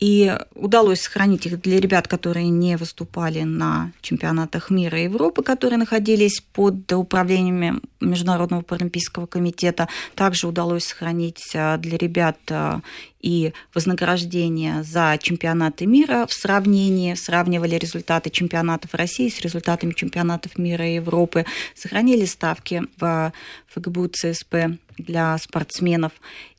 И 0.00 0.32
удалось 0.54 1.00
сохранить 1.00 1.46
их 1.46 1.60
для 1.60 1.80
ребят, 1.80 2.06
которые 2.06 2.48
не 2.48 2.76
выступали 2.76 3.42
на 3.42 3.92
чемпионатах 4.00 4.70
мира 4.70 4.98
и 5.00 5.04
Европы, 5.04 5.42
которые 5.42 5.78
находились 5.78 6.40
под 6.40 6.92
управлением 6.92 7.82
Международного 8.00 8.62
паралимпийского 8.62 9.26
комитета. 9.26 9.88
Также 10.14 10.46
удалось 10.46 10.84
сохранить 10.84 11.50
а, 11.54 11.78
для 11.78 11.98
ребят 11.98 12.38
а, 12.50 12.80
и 13.20 13.52
вознаграждение 13.74 14.84
за 14.84 15.18
чемпионаты 15.20 15.86
мира 15.86 16.26
в 16.28 16.32
сравнении, 16.32 17.14
сравнивали 17.14 17.74
результаты 17.74 18.30
чемпионатов 18.30 18.94
России 18.94 19.28
с 19.28 19.40
результатами 19.40 19.92
чемпионатов 19.92 20.58
мира 20.58 20.86
и 20.86 20.94
Европы, 20.94 21.44
сохранили 21.74 22.24
ставки 22.24 22.84
в 22.98 23.32
ФГБУ 23.74 24.08
ЦСП 24.08 24.78
для 24.96 25.36
спортсменов 25.38 26.12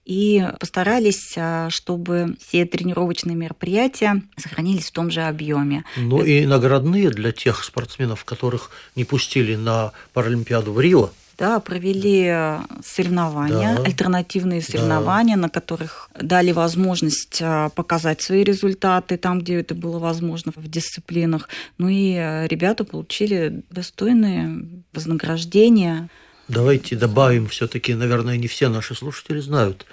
и 0.09 0.43
постарались, 0.59 1.35
а, 1.37 1.69
чтобы 1.69 2.35
все 2.39 2.65
тренировочные 2.65 3.35
мероприятия 3.35 4.23
сохранились 4.37 4.87
в 4.87 4.91
том 4.91 5.11
же 5.11 5.21
объеме. 5.21 5.83
Ну 5.97 6.23
и 6.23 6.47
наградные 6.47 7.11
для 7.11 7.31
тех 7.31 7.63
спортсменов, 7.63 8.25
которых 8.25 8.71
не 8.95 9.05
пустили 9.05 9.55
на 9.55 9.91
Паралимпиаду 10.13 10.73
в 10.73 10.79
Рио. 10.81 11.11
Да, 11.37 11.59
провели 11.59 12.25
э, 12.25 12.59
соревнования, 12.83 13.75
Да. 13.75 13.83
альтернативные 13.83 14.63
соревнования, 14.63 15.37
на 15.37 15.47
которых 15.47 16.09
дали 16.19 16.53
возможность 16.53 17.37
э, 17.39 17.69
показать 17.75 18.23
свои 18.23 18.43
результаты 18.43 19.15
там, 19.15 19.39
где 19.39 19.59
это 19.59 19.75
было 19.75 19.99
возможно 19.99 20.51
в 20.55 20.67
дисциплинах. 20.67 21.49
Ну 21.77 21.87
и 21.87 22.15
э, 22.15 22.47
ребята 22.47 22.83
получили 22.83 23.61
достойные 23.69 24.65
вознаграждения. 24.91 26.09
Давайте 26.49 26.95
добавим, 26.95 27.47
все-таки, 27.47 27.93
наверное, 27.93 28.35
не 28.35 28.47
все 28.47 28.69
наши 28.69 28.95
слушатели 28.95 29.39
знают, 29.39 29.85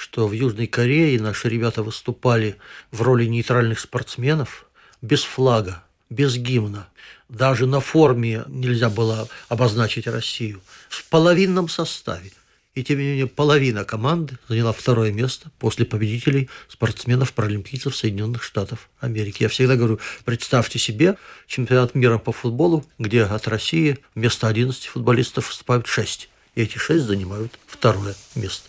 что 0.00 0.26
в 0.26 0.32
Южной 0.32 0.66
Корее 0.66 1.20
наши 1.20 1.50
ребята 1.50 1.82
выступали 1.82 2.56
в 2.90 3.02
роли 3.02 3.26
нейтральных 3.26 3.78
спортсменов 3.78 4.64
без 5.02 5.22
флага, 5.22 5.84
без 6.08 6.36
гимна. 6.36 6.88
Даже 7.28 7.66
на 7.66 7.80
форме 7.80 8.44
нельзя 8.48 8.88
было 8.88 9.28
обозначить 9.50 10.06
Россию. 10.06 10.62
В 10.88 11.04
половинном 11.10 11.68
составе. 11.68 12.32
И 12.74 12.82
тем 12.82 12.98
не 12.98 13.04
менее 13.04 13.26
половина 13.26 13.84
команды 13.84 14.38
заняла 14.48 14.72
второе 14.72 15.12
место 15.12 15.50
после 15.58 15.84
победителей 15.84 16.48
спортсменов-паралимпийцев 16.68 17.94
Соединенных 17.94 18.42
Штатов 18.42 18.88
Америки. 19.00 19.42
Я 19.42 19.50
всегда 19.50 19.76
говорю, 19.76 20.00
представьте 20.24 20.78
себе 20.78 21.18
чемпионат 21.46 21.94
мира 21.94 22.16
по 22.16 22.32
футболу, 22.32 22.86
где 22.98 23.24
от 23.24 23.46
России 23.48 23.98
вместо 24.14 24.48
11 24.48 24.86
футболистов 24.86 25.48
выступают 25.48 25.86
6. 25.86 26.30
И 26.54 26.62
эти 26.62 26.78
6 26.78 27.04
занимают 27.04 27.52
второе 27.66 28.14
место. 28.34 28.66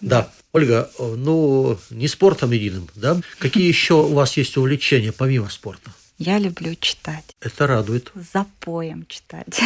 Да, 0.00 0.30
Ольга, 0.54 0.88
э, 1.00 1.14
ну, 1.16 1.76
не 1.90 2.06
спортом 2.06 2.52
единым, 2.52 2.88
да? 2.94 3.20
Какие 3.40 3.66
еще 3.66 3.94
у 3.94 4.14
вас 4.14 4.36
есть 4.36 4.56
увлечения 4.56 5.10
помимо 5.10 5.48
спорта? 5.50 5.90
Я 6.16 6.38
люблю 6.38 6.76
читать, 6.76 7.24
Это 7.40 7.66
радует. 7.66 8.12
за 8.14 8.46
поем 8.60 9.04
читать. 9.08 9.60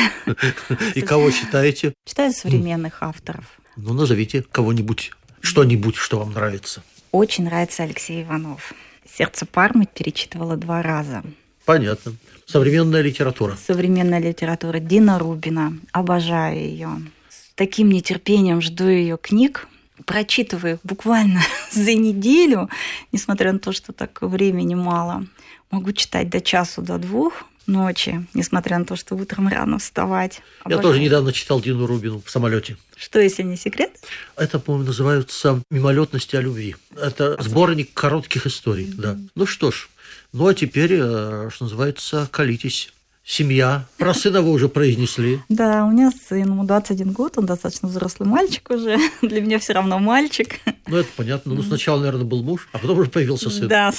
И 0.95 1.03
кого 1.03 1.31
читаете? 1.41 1.93
Читаю 2.07 2.33
современных 2.33 3.03
авторов. 3.03 3.45
Ну, 3.77 3.93
назовите 3.93 4.43
кого-нибудь, 4.51 5.13
что-нибудь, 5.43 5.97
что 5.97 6.21
вам 6.21 6.33
нравится. 6.33 6.83
Очень 7.13 7.45
нравится 7.45 7.83
Алексей 7.83 8.23
Иванов. 8.23 8.73
«Сердце 9.15 9.45
Пармы» 9.45 9.87
перечитывала 9.87 10.57
два 10.57 10.81
раза. 10.81 11.23
Понятно. 11.67 12.15
Современная 12.47 13.03
литература. 13.03 13.59
Современная 13.67 14.21
литература 14.21 14.79
Дина 14.79 15.19
Рубина. 15.19 15.77
Обожаю 15.93 16.57
ее. 16.59 16.89
С 17.29 17.53
таким 17.57 17.91
нетерпением 17.91 18.63
жду 18.63 18.89
ее 18.89 19.19
книг. 19.19 19.69
Прочитываю 20.05 20.79
буквально 20.85 21.41
за 21.71 21.95
неделю, 21.95 22.69
несмотря 23.13 23.53
на 23.53 23.59
то, 23.59 23.73
что 23.73 23.93
так 23.93 24.23
времени 24.23 24.75
мало. 24.75 25.27
Могу 25.71 25.93
читать 25.93 26.31
до 26.31 26.41
часу, 26.41 26.83
до 26.83 26.99
двух 26.99 27.45
ночи, 27.69 28.27
несмотря 28.35 28.79
на 28.79 28.85
то, 28.85 28.97
что 28.97 29.15
утром 29.15 29.49
рано 29.49 29.79
вставать. 29.79 30.41
Я 30.61 30.77
Обожаю. 30.77 30.83
тоже 30.83 31.01
недавно 31.01 31.33
читал 31.33 31.61
Дину 31.61 31.87
Рубину 31.87 32.23
в 32.25 32.31
самолете. 32.31 32.77
Что, 32.97 33.21
если 33.21 33.43
не 33.43 33.57
секрет? 33.57 33.93
Это, 34.37 34.59
по-моему, 34.59 34.87
называется 34.87 35.63
«Мимолетности 35.71 36.35
о 36.35 36.41
любви». 36.41 36.77
Это 36.97 37.41
сборник 37.43 37.93
коротких 37.93 38.47
историй, 38.47 38.91
да. 38.97 39.17
Ну 39.35 39.47
что 39.47 39.71
ж, 39.71 39.89
ну 40.33 40.49
а 40.49 40.55
теперь, 40.55 40.95
э, 40.95 41.51
что 41.53 41.65
называется, 41.65 42.29
колитесь. 42.33 42.93
Семья. 43.31 43.85
Про 43.99 44.15
сына 44.15 44.41
вы 44.41 44.53
уже 44.53 44.71
произнесли. 44.71 45.41
Да, 45.51 45.85
у 45.85 45.91
меня 45.91 46.11
сын, 46.11 46.39
ему 46.39 46.65
21 46.65 47.13
год, 47.13 47.37
он 47.37 47.45
достаточно 47.45 47.87
взрослый 47.87 48.27
мальчик 48.27 48.71
уже. 48.71 48.97
Для 49.23 49.43
меня 49.43 49.59
все 49.59 49.75
равно 49.75 49.99
мальчик. 49.99 50.59
Ну, 50.87 50.97
это 50.97 51.11
понятно. 51.15 51.53
Ну, 51.53 51.63
сначала, 51.63 51.99
наверное, 51.99 52.25
был 52.25 52.43
муж, 52.43 52.71
а 52.73 52.79
потом 52.79 52.99
уже 52.99 53.11
появился 53.11 53.51
сын. 53.51 53.69
Да. 53.69 53.93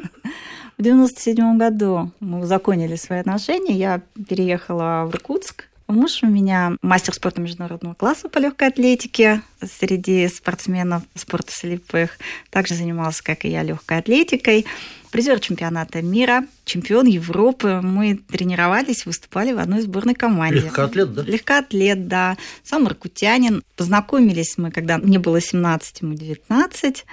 В 0.76 0.82
97 0.82 1.56
году 1.56 2.10
мы 2.18 2.40
узаконили 2.40 2.96
свои 2.96 3.20
отношения. 3.20 3.76
Я 3.76 4.02
переехала 4.28 5.08
в 5.08 5.14
Иркутск. 5.14 5.66
Муж 5.86 6.24
у 6.24 6.26
меня 6.26 6.72
мастер 6.82 7.14
спорта 7.14 7.40
международного 7.40 7.94
класса 7.94 8.28
по 8.28 8.38
легкой 8.38 8.68
атлетике 8.68 9.40
среди 9.62 10.26
спортсменов 10.26 11.04
спорта 11.14 11.52
слепых. 11.52 12.18
Также 12.50 12.74
занимался, 12.74 13.22
как 13.22 13.44
и 13.44 13.48
я, 13.50 13.62
легкой 13.62 13.98
атлетикой. 13.98 14.66
Призер 15.10 15.40
чемпионата 15.40 16.02
мира, 16.02 16.44
чемпион 16.64 17.06
Европы. 17.06 17.80
Мы 17.82 18.16
тренировались, 18.16 19.06
выступали 19.06 19.52
в 19.52 19.58
одной 19.58 19.80
сборной 19.80 20.14
команде. 20.14 20.60
Легкоатлет, 20.60 21.14
да? 21.14 21.22
Легкоатлет, 21.22 22.08
да. 22.08 22.36
Сам 22.62 22.86
иркутянин. 22.86 23.62
Познакомились 23.76 24.58
мы, 24.58 24.70
когда 24.70 24.98
мне 24.98 25.18
было 25.18 25.40
17, 25.40 26.02
ему 26.02 26.14
19. 26.14 27.06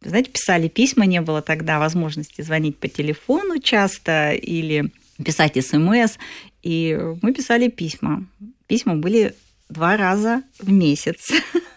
Знаете, 0.00 0.30
писали 0.30 0.68
письма, 0.68 1.06
не 1.06 1.20
было 1.20 1.42
тогда 1.42 1.78
возможности 1.78 2.42
звонить 2.42 2.76
по 2.76 2.88
телефону 2.88 3.58
часто 3.60 4.32
или 4.32 4.90
писать 5.24 5.64
смс. 5.64 6.18
И 6.62 6.98
мы 7.22 7.32
писали 7.32 7.68
письма. 7.68 8.24
Письма 8.66 8.96
были 8.96 9.34
два 9.68 9.96
раза 9.96 10.42
в 10.58 10.70
месяц. 10.70 11.30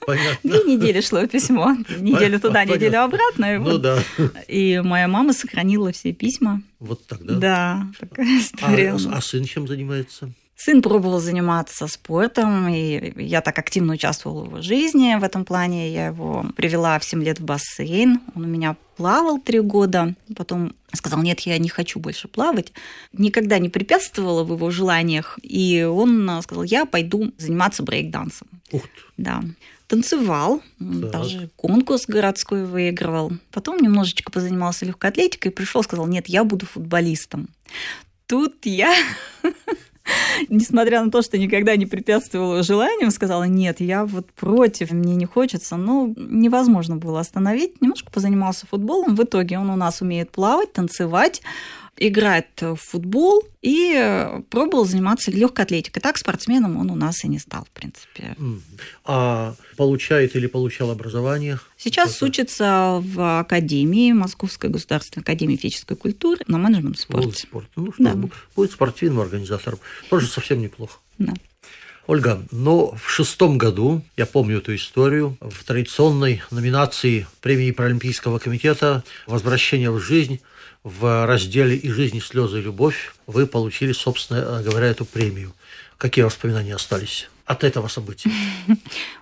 Понятно. 0.06 0.50
Две 0.50 0.64
недели 0.64 1.00
шло 1.02 1.28
письмо. 1.28 1.76
Неделю 2.00 2.40
туда, 2.40 2.54
Понятно. 2.62 2.74
неделю 2.76 3.04
обратно. 3.04 3.54
И, 3.54 3.58
Ну 3.58 3.64
вот. 3.64 3.82
да. 3.82 4.00
и 4.48 4.82
моя 4.84 5.08
мама 5.08 5.32
сохранила 5.34 5.92
все 5.92 6.12
письма. 6.12 6.62
Вот 6.80 7.06
так, 7.06 7.24
да? 7.24 7.36
Да, 7.36 7.88
такая 8.00 8.26
А, 8.26 8.40
история. 8.40 8.96
а 9.14 9.22
сын 9.22 9.46
чем 9.46 9.68
занимается? 9.68 10.32
Сын 10.64 10.84
пробовал 10.84 11.20
заниматься 11.20 11.88
спортом, 11.88 12.68
и 12.70 13.14
я 13.20 13.42
так 13.42 13.58
активно 13.58 13.94
участвовала 13.94 14.44
в 14.44 14.48
его 14.48 14.62
жизни 14.62 15.18
в 15.20 15.24
этом 15.24 15.44
плане. 15.44 15.92
Я 15.92 16.08
его 16.08 16.46
привела 16.56 17.00
в 17.00 17.04
7 17.04 17.24
лет 17.24 17.40
в 17.40 17.44
бассейн. 17.46 18.22
Он 18.36 18.44
у 18.44 18.48
меня 18.48 18.76
плавал 18.96 19.40
три 19.40 19.60
года. 19.60 20.14
Потом 20.36 20.76
сказал, 20.94 21.24
нет, 21.24 21.40
я 21.40 21.58
не 21.58 21.68
хочу 21.68 22.00
больше 22.00 22.28
плавать. 22.28 22.74
Никогда 23.12 23.58
не 23.58 23.70
препятствовала 23.70 24.44
в 24.44 24.54
его 24.54 24.70
желаниях. 24.70 25.40
И 25.42 25.82
он 25.82 26.30
сказал, 26.44 26.64
я 26.64 26.86
пойду 26.86 27.32
заниматься 27.40 27.82
брейк-дансом. 27.82 28.48
Ух 28.72 28.84
ты. 28.84 28.90
Да. 29.18 29.44
Танцевал, 29.88 30.62
Так. 30.78 31.10
даже 31.10 31.50
конкурс 31.56 32.06
городской 32.06 32.66
выигрывал. 32.66 33.32
Потом 33.50 33.78
немножечко 33.80 34.32
позанимался 34.32 34.86
легкой 34.86 35.10
атлетикой 35.10 35.52
и 35.52 35.56
пришел, 35.56 35.82
сказал, 35.82 36.06
нет, 36.06 36.28
я 36.30 36.44
буду 36.44 36.68
футболистом. 36.68 37.48
Тут 38.28 38.66
я, 38.66 38.94
несмотря 40.50 41.04
на 41.04 41.12
то, 41.12 41.22
что 41.22 41.38
никогда 41.38 41.76
не 41.76 41.86
препятствовала 41.86 42.64
желаниям, 42.64 43.12
сказала, 43.12 43.44
нет, 43.44 43.80
я 43.82 44.06
вот 44.06 44.32
против, 44.32 44.92
мне 44.92 45.16
не 45.16 45.26
хочется. 45.26 45.78
Но 45.78 46.14
невозможно 46.16 46.96
было 46.96 47.20
остановить. 47.20 47.82
Немножко 47.82 48.12
позанимался 48.12 48.68
футболом. 48.68 49.16
В 49.16 49.24
итоге 49.24 49.60
он 49.60 49.70
у 49.70 49.76
нас 49.76 50.02
умеет 50.02 50.32
плавать, 50.32 50.74
танцевать, 50.74 51.42
играет 52.08 52.48
в 52.62 52.76
футбол 52.78 53.44
и 53.62 53.94
э, 53.96 54.42
пробовал 54.50 54.86
заниматься 54.86 55.30
легкой 55.30 55.66
атлетикой. 55.66 56.02
Так 56.02 56.18
спортсменом 56.18 56.78
он 56.78 56.90
у 56.90 56.96
нас 56.96 57.24
и 57.24 57.28
не 57.28 57.38
стал, 57.38 57.66
в 57.66 57.70
принципе. 57.70 58.36
А 59.06 59.54
получает 59.78 60.36
или 60.36 60.48
получал 60.48 60.90
образование? 60.90 61.60
Сейчас 61.78 62.14
Какое? 62.16 62.30
учится 62.30 63.00
в 63.04 63.40
Академии, 63.40 64.12
Московской 64.14 64.70
государственной 64.72 65.22
академии 65.22 65.56
физической 65.58 65.96
культуры 65.96 66.40
на 66.48 66.58
менеджмент 66.58 66.98
спорте. 67.00 67.32
спорта. 67.44 67.70
Ну 67.76 67.94
что, 67.94 68.04
Да. 68.04 68.16
будет 68.56 68.72
спортивным 68.72 69.20
организатором. 69.22 69.80
Тоже 70.10 70.26
совсем 70.28 70.60
неплохо. 70.60 70.98
Да. 71.20 71.34
Ольга, 72.08 72.44
но 72.52 72.96
в 72.96 73.10
шестом 73.10 73.60
году, 73.60 74.02
я 74.18 74.26
помню 74.26 74.58
эту 74.58 74.76
историю, 74.76 75.38
в 75.40 75.64
традиционной 75.64 76.42
номинации 76.50 77.28
премии 77.42 77.70
Паралимпийского 77.72 78.40
комитета 78.40 79.04
«Возвращение 79.28 79.92
в 79.92 80.00
жизнь» 80.00 80.42
в 80.84 81.26
разделе 81.26 81.76
«И 81.76 81.90
жизнь, 81.90 82.18
и 82.18 82.22
слезы, 82.22 82.60
и 82.60 82.64
любовь» 82.64 83.14
вы 83.28 83.46
получили, 83.48 83.92
собственно 83.92 84.62
говоря, 84.64 84.88
эту 84.88 85.06
премию. 85.06 85.54
Какие 85.98 86.26
воспоминания 86.26 86.74
остались 86.76 87.30
от 87.46 87.64
этого 87.64 87.88
события? 87.88 88.32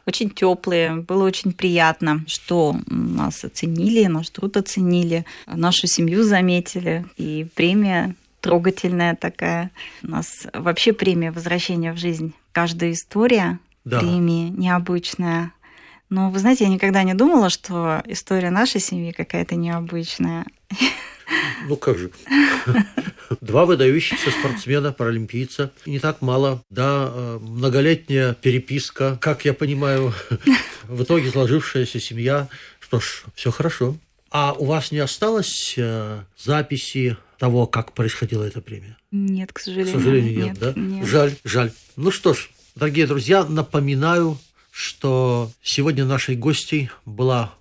Очень 0.06 0.30
теплые, 0.30 0.96
было 0.96 1.26
очень 1.26 1.52
приятно, 1.52 2.24
что 2.28 2.76
нас 2.88 3.44
оценили, 3.44 4.06
наш 4.06 4.30
труд 4.30 4.56
оценили, 4.58 5.26
нашу 5.46 5.88
семью 5.88 6.24
заметили, 6.24 7.06
и 7.18 7.48
премия 7.56 8.16
трогательная 8.42 9.16
такая. 9.16 9.72
У 10.02 10.08
нас 10.12 10.48
вообще 10.54 10.94
премия 10.94 11.32
возвращения 11.32 11.92
в 11.92 11.98
жизнь. 11.98 12.34
Каждая 12.54 12.94
история 12.94 13.60
Да. 13.84 14.00
премии 14.00 14.50
необычная. 14.50 15.52
Но 16.10 16.32
вы 16.32 16.40
знаете, 16.40 16.64
я 16.64 16.70
никогда 16.70 17.04
не 17.04 17.14
думала, 17.14 17.50
что 17.50 18.02
история 18.06 18.50
нашей 18.50 18.80
семьи 18.82 19.12
какая-то 19.12 19.56
необычная. 19.56 20.46
Ну 21.68 21.76
как 21.76 21.98
же. 21.98 22.12
Два 23.42 23.66
выдающихся 23.66 24.32
спортсмена, 24.32 24.92
паралимпийца. 24.92 25.72
Не 25.86 26.00
так 26.00 26.22
мало. 26.22 26.64
Да, 26.70 27.12
э, 27.14 27.40
многолетняя 27.42 28.34
переписка, 28.34 29.18
как 29.22 29.46
я 29.46 29.54
понимаю, 29.54 30.14
в 30.88 31.04
итоге 31.04 31.30
сложившаяся 31.30 32.00
семья. 32.00 32.48
Что 32.80 33.00
ж, 33.00 33.24
все 33.36 33.52
хорошо. 33.52 33.98
А 34.32 34.54
у 34.54 34.66
вас 34.66 34.92
не 34.92 35.00
осталось 35.00 35.76
э, 35.78 36.22
записи 36.38 37.18
того, 37.38 37.68
как 37.68 37.94
происходила 37.94 38.44
эта 38.44 38.62
премия? 38.62 38.98
Нет, 39.12 39.52
к 39.54 39.58
К 39.58 39.60
сожалению. 39.60 39.94
сожалению, 39.94 40.46
нет, 40.46 40.60
да? 40.60 40.74
нет. 40.76 41.08
Жаль, 41.08 41.36
жаль. 41.44 41.72
Ну 41.96 42.12
что 42.12 42.34
ж, 42.34 42.50
дорогие 42.76 43.08
друзья, 43.08 43.46
напоминаю, 43.46 44.38
что 44.72 45.52
сегодня 45.64 46.06
нашей 46.06 46.36
гостьей 46.36 46.90
была 47.06 47.54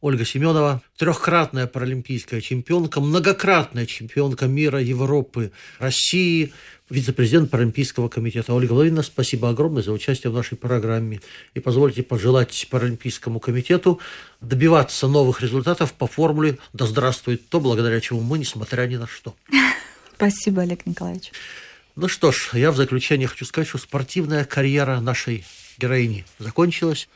Ольга 0.00 0.24
Семенова, 0.24 0.82
трехкратная 0.96 1.66
паралимпийская 1.66 2.40
чемпионка, 2.40 3.00
многократная 3.00 3.84
чемпионка 3.84 4.46
мира, 4.46 4.80
Европы, 4.80 5.52
России, 5.78 6.54
вице-президент 6.88 7.50
Паралимпийского 7.50 8.08
комитета. 8.08 8.54
Ольга 8.54 8.72
Владимировна, 8.72 9.02
спасибо 9.02 9.50
огромное 9.50 9.82
за 9.82 9.92
участие 9.92 10.30
в 10.30 10.34
нашей 10.34 10.56
программе. 10.56 11.20
И 11.52 11.60
позвольте 11.60 12.02
пожелать 12.02 12.66
Паралимпийскому 12.70 13.40
комитету 13.40 14.00
добиваться 14.40 15.06
новых 15.06 15.42
результатов 15.42 15.92
по 15.92 16.06
формуле 16.06 16.58
«Да 16.72 16.86
здравствует 16.86 17.48
то, 17.50 17.60
благодаря 17.60 18.00
чему 18.00 18.22
мы, 18.22 18.38
несмотря 18.38 18.86
ни 18.86 18.96
на 18.96 19.06
что». 19.06 19.34
Спасибо, 20.16 20.62
Олег 20.62 20.86
Николаевич. 20.86 21.32
Ну 21.94 22.08
что 22.08 22.32
ж, 22.32 22.50
я 22.54 22.70
в 22.72 22.76
заключение 22.76 23.28
хочу 23.28 23.44
сказать, 23.44 23.68
что 23.68 23.76
спортивная 23.76 24.46
карьера 24.46 25.00
нашей 25.00 25.44
героини 25.78 26.24
закончилась. 26.38 27.08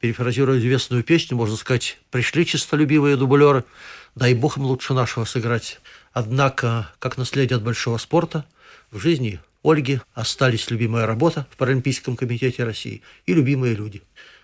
Перефразируя 0.00 0.58
известную 0.58 1.02
песню, 1.02 1.36
можно 1.36 1.56
сказать, 1.56 1.98
пришли 2.10 2.46
чистолюбивые 2.46 3.16
дублеры, 3.16 3.64
дай 4.14 4.34
бог 4.34 4.56
им 4.56 4.64
лучше 4.64 4.94
нашего 4.94 5.24
сыграть. 5.24 5.80
Однако, 6.12 6.92
как 6.98 7.16
наследие 7.16 7.56
от 7.56 7.62
большого 7.62 7.98
спорта, 7.98 8.44
в 8.90 8.98
жизни 9.00 9.40
Ольги 9.64 10.00
остались 10.14 10.70
любимая 10.70 11.06
работа 11.06 11.46
в 11.50 11.56
Паралимпийском 11.56 12.16
комитете 12.16 12.62
России 12.62 13.02
и 13.26 13.34
любимые 13.34 13.74
люди. 13.74 14.02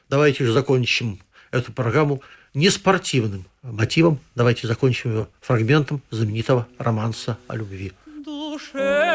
Давайте 0.08 0.44
же 0.44 0.52
закончим 0.52 1.20
эту 1.52 1.72
программу 1.72 2.20
не 2.52 2.68
спортивным 2.68 3.44
мотивом. 3.62 4.18
Давайте 4.34 4.66
закончим 4.66 5.10
ее 5.10 5.28
фрагментом 5.40 6.02
знаменитого 6.10 6.66
романса 6.78 7.38
о 7.46 7.56
любви. 7.56 7.92
душе 8.24 9.13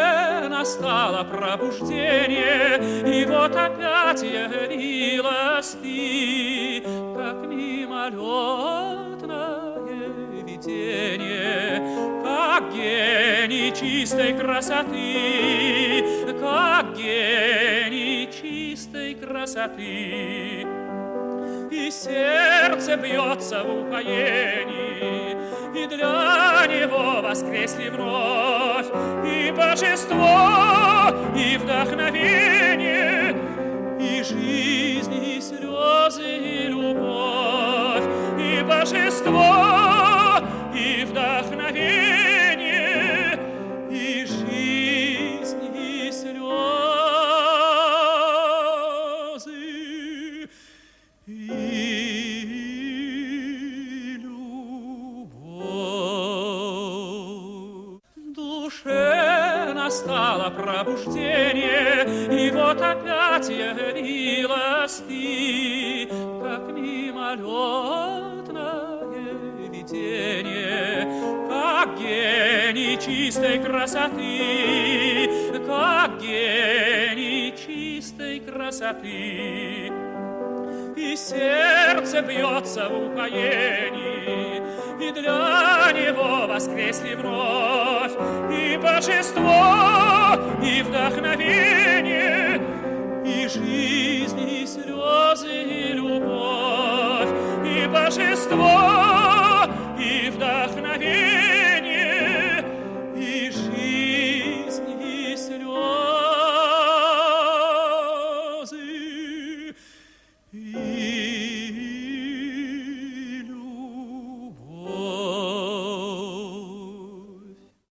настало 0.60 1.24
пробуждение, 1.24 2.80
И 3.08 3.26
вот 3.26 3.56
опять 3.56 4.22
явилась 4.22 5.78
ты, 5.82 6.84
Как 7.16 7.48
мимолетное 7.48 8.10
видение, 10.44 11.82
Как 12.24 12.74
гений 12.74 13.72
чистой 13.74 14.34
красоты, 14.34 16.04
Как 16.42 16.94
гений 16.98 18.30
чистой 18.30 19.16
красоты. 19.16 20.68
И 21.72 21.92
сердце 21.92 22.98
бьется 22.98 23.64
в 23.64 23.88
упоении, 23.88 25.38
И 25.74 25.88
для 25.88 26.19
воскресли 27.30 27.90
вновь. 27.90 28.88
И 29.24 29.52
божество, 29.52 31.14
и 31.36 31.58
вдохновение, 31.58 33.36
И 34.00 34.24
жизнь, 34.24 35.14
и 35.14 35.40
слезы, 35.40 36.24
и 36.24 36.68
любовь, 36.68 38.04
И 38.40 38.64
божество, 38.64 39.59
как 71.80 71.98
гений 71.98 72.98
чистой 72.98 73.60
красоты, 73.60 75.30
как 75.66 76.20
гений 76.20 77.54
чистой 77.56 78.42
красоты. 78.42 79.90
И 80.98 81.16
сердце 81.16 82.22
бьется 82.22 82.90
в 82.90 83.14
упоении, 83.14 84.62
и 85.00 85.12
для 85.14 85.94
него 85.94 86.48
воскресли 86.48 87.16
вновь 87.16 88.12
и 88.52 88.76
божество, 88.76 90.36
и 90.62 90.82
вдохновение, 90.82 92.62
и 93.26 93.48
жизнь, 93.48 94.42
и 94.42 94.66
слезы, 94.68 95.64
и 95.64 95.94
любовь, 95.94 97.30
и 97.66 97.88
божество, 97.88 99.19